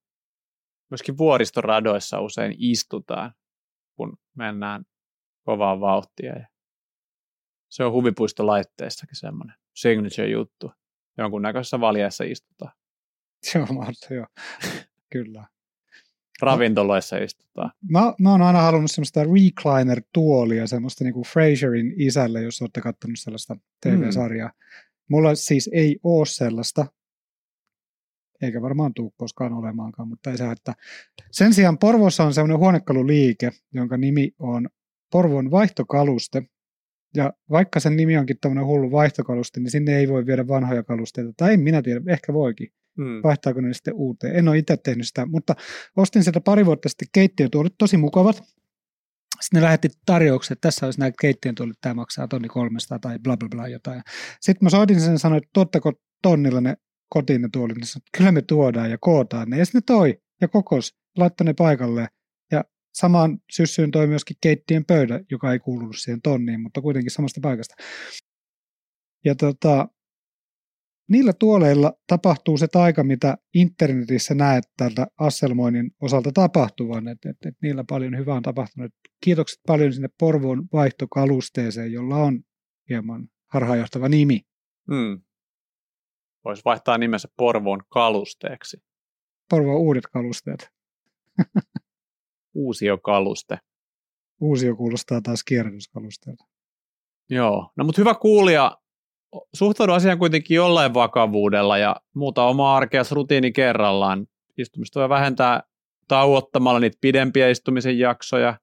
Myöskin 0.89 1.17
vuoristoradoissa 1.17 2.21
usein 2.21 2.55
istutaan, 2.57 3.33
kun 3.95 4.17
mennään 4.37 4.85
kovaa 5.45 5.79
vauhtia 5.79 6.33
ja 6.39 6.47
se 7.69 7.83
on 7.83 7.91
huvipuistolaitteissakin 7.91 9.15
semmoinen 9.15 9.55
signature-juttu. 9.75 10.71
Jonkunnäköisessä 11.17 11.79
valjeessa 11.79 12.23
istutaan. 12.23 12.71
Se 13.51 13.59
on 13.59 13.67
mahdollista, 13.75 14.13
joo. 14.13 14.27
Kyllä. 15.13 15.47
Ravintoloissa 16.41 17.17
istutaan. 17.17 17.71
Mä, 17.91 18.13
mä 18.19 18.31
oon 18.31 18.41
aina 18.41 18.61
halunnut 18.61 18.91
semmoista 18.91 19.23
recliner-tuolia, 19.23 20.67
semmoista 20.67 21.03
niinku 21.03 21.23
Frasierin 21.23 21.93
isälle, 21.97 22.41
jos 22.41 22.61
olette 22.61 22.81
katsonut 22.81 23.19
sellaista 23.19 23.55
TV-sarjaa. 23.81 24.49
Mm. 24.49 24.53
Mulla 25.09 25.35
siis 25.35 25.69
ei 25.73 25.99
ole 26.03 26.25
sellaista, 26.25 26.85
eikä 28.41 28.61
varmaan 28.61 28.93
tule 28.93 29.11
koskaan 29.17 29.53
olemaankaan, 29.53 30.07
mutta 30.07 30.31
ei 30.31 30.37
se 30.37 30.51
että 30.51 30.75
Sen 31.31 31.53
sijaan 31.53 31.77
Porvossa 31.77 32.23
on 32.23 32.33
semmoinen 32.33 32.59
huonekaluliike, 32.59 33.51
jonka 33.73 33.97
nimi 33.97 34.31
on 34.39 34.69
Porvon 35.11 35.51
vaihtokaluste, 35.51 36.43
Ja 37.15 37.33
vaikka 37.49 37.79
sen 37.79 37.95
nimi 37.97 38.17
onkin 38.17 38.37
tämmöinen 38.41 38.65
hullu 38.65 38.91
vaihtokaluste, 38.91 39.59
niin 39.59 39.71
sinne 39.71 39.97
ei 39.97 40.07
voi 40.07 40.25
viedä 40.25 40.47
vanhoja 40.47 40.83
kalusteita. 40.83 41.33
Tai 41.37 41.53
en 41.53 41.59
minä 41.59 41.81
tiedä, 41.81 42.01
ehkä 42.07 42.33
voikin. 42.33 42.67
Mm. 42.99 43.23
Vaihtaako 43.23 43.61
ne 43.61 43.73
sitten 43.73 43.93
uuteen. 43.93 44.35
En 44.35 44.47
ole 44.47 44.57
itse 44.57 44.77
tehnyt 44.77 45.07
sitä, 45.07 45.25
mutta 45.25 45.55
ostin 45.97 46.23
sieltä 46.23 46.41
pari 46.41 46.65
vuotta 46.65 46.89
sitten 46.89 47.07
keittiötuolit, 47.13 47.73
tosi 47.77 47.97
mukavat. 47.97 48.35
Sitten 49.41 49.61
ne 49.61 49.61
lähetti 49.61 49.89
tarjoukset, 50.05 50.51
että 50.51 50.67
tässä 50.67 50.85
olisi 50.85 50.99
näitä 50.99 51.15
keittiötuolit, 51.21 51.77
tämä 51.81 51.93
maksaa 51.93 52.27
tonni 52.27 52.47
300 52.47 52.99
tai 52.99 53.19
bla 53.19 53.37
bla 53.37 53.49
bla 53.49 53.67
jotain. 53.67 54.01
Sitten 54.41 54.65
mä 54.65 54.69
soitin 54.69 55.01
sen 55.01 55.11
ja 55.11 55.19
sanoin, 55.19 55.37
että 55.37 55.49
tuottako 55.53 55.93
tonnilla 56.21 56.61
ne 56.61 56.75
kotiin 57.09 57.41
ne 57.41 57.49
tuolit. 57.53 57.77
Ne 57.77 57.85
sanoi, 57.85 58.01
että 58.07 58.17
kyllä 58.17 58.31
me 58.31 58.41
tuodaan 58.41 58.91
ja 58.91 58.97
kootaan 59.01 59.49
ne. 59.49 59.57
Ja 59.57 59.65
sitten 59.65 59.79
ne 59.79 59.83
toi 59.85 60.21
ja 60.41 60.47
kokos, 60.47 60.95
laittoi 61.17 61.45
ne 61.45 61.53
paikalle. 61.53 62.07
Ja 62.51 62.63
samaan 62.93 63.39
syssyyn 63.51 63.91
toi 63.91 64.07
myöskin 64.07 64.37
keittiön 64.41 64.85
pöydä, 64.85 65.19
joka 65.31 65.53
ei 65.53 65.59
kuulunut 65.59 65.95
siihen 65.97 66.21
tonniin, 66.21 66.61
mutta 66.61 66.81
kuitenkin 66.81 67.11
samasta 67.11 67.39
paikasta. 67.43 67.75
Ja 69.25 69.35
tota, 69.35 69.87
niillä 71.09 71.33
tuoleilla 71.33 71.93
tapahtuu 72.07 72.57
se 72.57 72.67
taika, 72.67 73.03
mitä 73.03 73.37
internetissä 73.53 74.35
näet 74.35 74.63
tältä 74.77 75.07
Asselmoinin 75.19 75.91
osalta 76.01 76.31
tapahtuvan, 76.31 77.07
että 77.07 77.29
et, 77.29 77.37
et 77.45 77.55
niillä 77.61 77.83
paljon 77.89 78.17
hyvää 78.17 78.35
on 78.35 78.41
tapahtunut. 78.41 78.91
Kiitokset 79.23 79.59
paljon 79.67 79.93
sinne 79.93 80.09
Porvoon 80.19 80.67
vaihtokalusteeseen, 80.73 81.91
jolla 81.91 82.15
on 82.15 82.39
hieman 82.89 83.27
harhaanjohtava 83.47 84.09
nimi. 84.09 84.41
Mm. 84.87 85.21
Voisi 86.45 86.61
vaihtaa 86.65 86.97
nimensä 86.97 87.27
Porvoon 87.37 87.81
kalusteeksi. 87.89 88.77
Porvoon 89.49 89.81
uudet 89.81 90.07
kalusteet. 90.13 90.69
Uusio 92.53 92.97
kaluste. 92.97 93.57
Uusio 94.41 94.75
kuulostaa 94.75 95.21
taas 95.21 95.43
kierrätyskalusteelta. 95.43 96.45
Joo, 97.29 97.71
no 97.75 97.83
mutta 97.83 98.01
hyvä 98.01 98.15
kuulija, 98.15 98.77
suhtaudu 99.55 99.91
asiaan 99.91 100.19
kuitenkin 100.19 100.55
jollain 100.55 100.93
vakavuudella 100.93 101.77
ja 101.77 101.95
muuta 102.15 102.43
omaa 102.43 102.77
arkeas 102.77 103.11
rutiini 103.11 103.51
kerrallaan. 103.51 104.27
Istumista 104.57 104.99
voi 104.99 105.09
vähentää 105.09 105.63
tauottamalla 106.07 106.79
niitä 106.79 106.97
pidempiä 107.01 107.49
istumisen 107.49 107.99
jaksoja, 107.99 108.59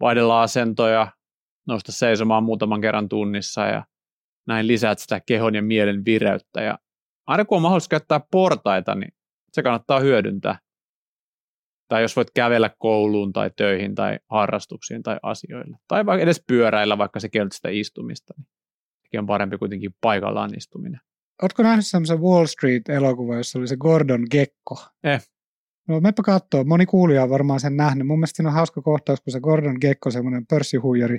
vaihdella 0.00 0.42
asentoja, 0.42 1.08
nousta 1.66 1.92
seisomaan 1.92 2.44
muutaman 2.44 2.80
kerran 2.80 3.08
tunnissa 3.08 3.66
ja 3.66 3.84
näin 4.46 4.66
lisäät 4.66 4.98
sitä 4.98 5.20
kehon 5.26 5.54
ja 5.54 5.62
mielen 5.62 6.04
vireyttä. 6.04 6.62
Ja 6.62 6.78
aina 7.26 7.44
kun 7.44 7.56
on 7.56 7.62
mahdollista 7.62 7.90
käyttää 7.90 8.20
portaita, 8.30 8.94
niin 8.94 9.12
se 9.52 9.62
kannattaa 9.62 10.00
hyödyntää. 10.00 10.58
Tai 11.88 12.02
jos 12.02 12.16
voit 12.16 12.30
kävellä 12.34 12.70
kouluun 12.78 13.32
tai 13.32 13.50
töihin 13.56 13.94
tai 13.94 14.18
harrastuksiin 14.30 15.02
tai 15.02 15.16
asioille. 15.22 15.76
Tai 15.88 16.04
edes 16.20 16.44
pyöräillä, 16.46 16.98
vaikka 16.98 17.20
se 17.20 17.28
kieltä 17.28 17.56
sitä 17.56 17.68
istumista. 17.68 18.34
Niin 18.38 18.46
sekin 19.06 19.20
on 19.20 19.26
parempi 19.26 19.58
kuitenkin 19.58 19.90
paikallaan 20.00 20.54
istuminen. 20.56 21.00
Oletko 21.42 21.62
nähnyt 21.62 21.86
semmoisen 21.86 22.20
Wall 22.20 22.46
Street-elokuva, 22.46 23.36
jossa 23.36 23.58
oli 23.58 23.68
se 23.68 23.76
Gordon 23.76 24.26
Gekko? 24.30 24.76
Eh. 25.04 25.22
No 25.88 26.00
meppä 26.00 26.22
kattoo. 26.22 26.64
Moni 26.64 26.86
kuulija 26.86 27.22
on 27.22 27.30
varmaan 27.30 27.60
sen 27.60 27.76
nähnyt. 27.76 28.06
Mun 28.06 28.18
mielestä 28.18 28.36
siinä 28.36 28.48
on 28.48 28.54
hauska 28.54 28.82
kohtaus, 28.82 29.20
kun 29.20 29.32
se 29.32 29.40
Gordon 29.40 29.76
Gekko, 29.80 30.10
semmoinen 30.10 30.46
pörssihuijari, 30.46 31.18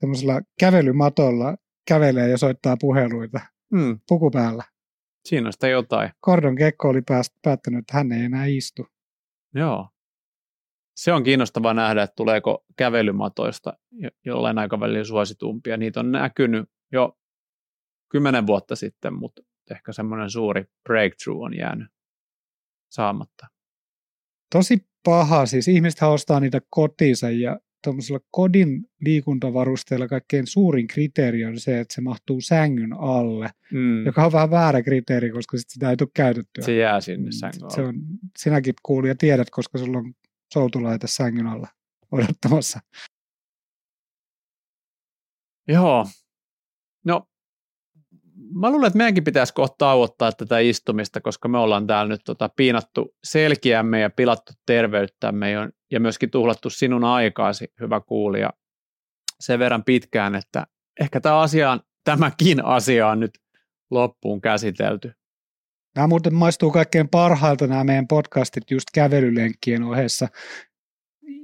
semmoisella 0.00 0.40
kävelymatolla 0.60 1.56
kävelee 1.88 2.28
ja 2.28 2.38
soittaa 2.38 2.76
puheluita 2.80 3.40
Mm, 3.72 4.00
puku 4.08 4.30
päällä. 4.30 4.64
siinä 5.24 5.46
on 5.46 5.52
sitä 5.52 5.68
jotain. 5.68 6.10
Gordon 6.22 6.54
Gekko 6.54 6.88
oli 6.88 7.02
pääst, 7.02 7.34
päättänyt, 7.42 7.78
että 7.78 7.96
hän 7.96 8.12
ei 8.12 8.24
enää 8.24 8.44
istu. 8.46 8.86
Joo. 9.54 9.88
Se 10.96 11.12
on 11.12 11.22
kiinnostavaa 11.22 11.74
nähdä, 11.74 12.02
että 12.02 12.14
tuleeko 12.16 12.64
kävelymatoista 12.76 13.72
jo- 13.92 14.10
jollain 14.24 14.58
aikavälillä 14.58 15.04
suositumpia. 15.04 15.76
Niitä 15.76 16.00
on 16.00 16.12
näkynyt 16.12 16.68
jo 16.92 17.18
kymmenen 18.08 18.46
vuotta 18.46 18.76
sitten, 18.76 19.14
mutta 19.14 19.42
ehkä 19.70 19.92
semmoinen 19.92 20.30
suuri 20.30 20.64
breakthrough 20.84 21.42
on 21.44 21.56
jäänyt 21.56 21.88
saamatta. 22.90 23.46
Tosi 24.52 24.86
paha. 25.04 25.46
Siis 25.46 25.68
ihmiset 25.68 26.02
ostaa 26.02 26.40
niitä 26.40 26.60
kotiinsa 26.70 27.30
ja 27.30 27.60
tuommoisella 27.84 28.20
kodin 28.30 28.84
liikuntavarusteella 29.00 30.08
kaikkein 30.08 30.46
suurin 30.46 30.86
kriteeri 30.86 31.44
on 31.44 31.60
se, 31.60 31.80
että 31.80 31.94
se 31.94 32.00
mahtuu 32.00 32.40
sängyn 32.40 32.92
alle, 32.92 33.50
Mm. 33.72 34.06
joka 34.06 34.26
on 34.26 34.32
vähän 34.32 34.50
väärä 34.50 34.82
kriteeri, 34.82 35.30
koska 35.30 35.56
sit 35.58 35.70
sitä 35.70 35.90
ei 35.90 35.96
tule 35.96 36.08
käytettyä. 36.14 36.64
Se 36.64 36.76
jää 36.76 37.00
sinne 37.00 37.26
Mm, 37.30 37.32
sängyn 37.40 37.70
se 37.70 37.80
alle. 37.80 37.88
on, 37.88 37.94
sinäkin 38.38 38.74
kuulija 38.82 39.14
tiedät, 39.14 39.50
koska 39.50 39.78
sulla 39.78 39.98
on 39.98 40.14
soutulaite 40.52 41.06
sängyn 41.06 41.46
alla 41.46 41.68
odottamassa. 42.12 42.80
Joo. 45.68 46.06
No, 47.04 47.28
mä 48.54 48.70
luulen, 48.70 48.86
että 48.86 48.96
meidänkin 48.96 49.24
pitäisi 49.24 49.54
kohta 49.54 49.74
tauottaa 49.78 50.32
tätä 50.32 50.58
istumista, 50.58 51.20
koska 51.20 51.48
me 51.48 51.58
ollaan 51.58 51.86
täällä 51.86 52.08
nyt 52.08 52.20
tota 52.24 52.48
piinattu 52.48 53.16
selkiämme 53.24 54.00
ja 54.00 54.10
pilattu 54.10 54.52
terveyttämme 54.66 55.50
ja- 55.50 56.00
myöskin 56.00 56.30
tuhlattu 56.30 56.70
sinun 56.70 57.04
aikaasi, 57.04 57.72
hyvä 57.80 58.00
kuulija, 58.00 58.50
sen 59.40 59.58
verran 59.58 59.84
pitkään, 59.84 60.34
että 60.34 60.66
ehkä 61.00 61.20
tämä 61.20 61.40
asia, 61.40 61.78
tämäkin 62.04 62.64
asia 62.64 63.08
on 63.08 63.20
nyt 63.20 63.38
loppuun 63.90 64.40
käsitelty. 64.40 65.12
Nämä 65.96 66.06
muuten 66.06 66.34
maistuu 66.34 66.70
kaikkein 66.70 67.08
parhailta 67.08 67.66
nämä 67.66 67.84
meidän 67.84 68.08
podcastit 68.08 68.70
just 68.70 68.86
kävelylenkkien 68.94 69.82
ohessa. 69.82 70.28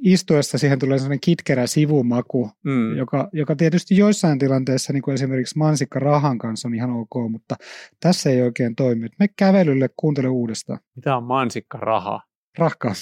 Istuessa 0.02 0.58
siihen 0.58 0.78
tulee 0.78 0.98
sellainen 0.98 1.20
kitkerä 1.20 1.66
sivumaku, 1.66 2.50
Mm. 2.64 2.96
joka, 2.96 3.28
joka 3.32 3.56
tietysti 3.56 3.96
joissain 3.96 4.38
tilanteissa, 4.38 4.92
niin 4.92 5.02
kuin 5.02 5.14
esimerkiksi 5.14 5.58
mansikka 5.58 5.98
rahan 5.98 6.38
kanssa 6.38 6.68
on 6.68 6.74
ihan 6.74 6.90
ok, 6.90 7.30
mutta 7.30 7.56
tässä 8.00 8.30
ei 8.30 8.42
oikein 8.42 8.76
toimi. 8.76 9.06
Me 9.18 9.26
kävelylle 9.36 9.88
kuuntele 9.96 10.28
uudestaan. 10.28 10.78
Mitä 10.96 11.16
on 11.16 11.24
mansikka 11.24 11.78
raha? 11.78 12.20
Rahka. 12.58 12.94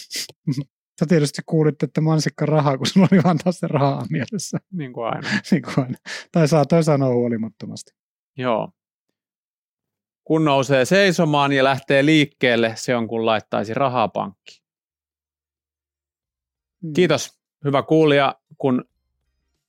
Sä 1.01 1.07
tietysti 1.09 1.43
kuulit, 1.47 1.83
että 1.83 2.01
mansikka 2.01 2.47
rahaa, 2.47 2.79
kun 2.79 2.87
sulla 2.87 3.09
oli 3.13 3.23
vaan 3.25 3.39
taas 3.39 3.59
se 3.59 3.67
rahaa 3.67 4.07
mielessä. 4.11 4.59
Niin 4.73 4.93
kuin 4.93 5.07
aina. 5.07 5.29
Niin 5.51 5.63
kuin 5.63 5.79
aina. 5.85 5.99
tai 6.33 6.49
saatoin 6.49 6.85
sanoa 6.85 7.15
huolimattomasti. 7.15 7.91
Joo. 8.39 8.73
Kun 10.25 10.45
nousee 10.45 10.85
seisomaan 10.85 11.53
ja 11.53 11.65
lähtee 11.65 12.05
liikkeelle, 12.07 12.73
se 12.77 12.97
on 12.97 13.09
kun 13.09 13.27
laittaisi 13.27 13.75
rahaa 13.75 14.09
pankkiin. 14.09 14.66
Kiitos, 16.95 17.39
hyvä 17.65 17.83
kuulija, 17.83 18.35
kun 18.59 18.85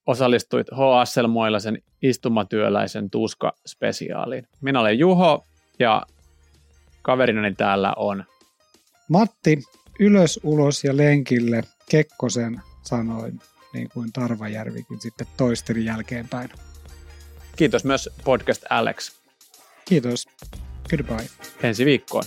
osallistuit 0.06 0.68
H. 0.72 0.80
Asselmoilaisen 0.80 1.82
istumatyöläisen 2.02 3.10
tuska-spesiaaliin. 3.10 4.48
Minä 4.62 4.80
olen 4.80 5.00
Juho 5.00 5.48
ja 5.80 6.06
kaverinani 7.02 7.56
täällä 7.56 7.94
on. 7.98 8.24
Matti, 9.10 9.64
ylös, 10.00 10.40
ulos 10.44 10.84
ja 10.84 10.98
lenkille 10.98 11.64
Kekkosen 11.90 12.62
sanoin, 12.82 13.40
niin 13.74 13.90
kuin 13.94 14.14
Tarvajärvikin 14.14 15.02
sitten 15.02 15.28
toisteli 15.38 15.86
jälkeenpäin. 15.86 16.50
Kiitos 17.56 17.84
myös 17.84 18.10
podcast 18.24 18.64
Alex. 18.70 19.12
Kiitos. 19.86 20.26
Goodbye. 20.90 21.30
Ensi 21.64 21.86
viikkoon. 21.86 22.24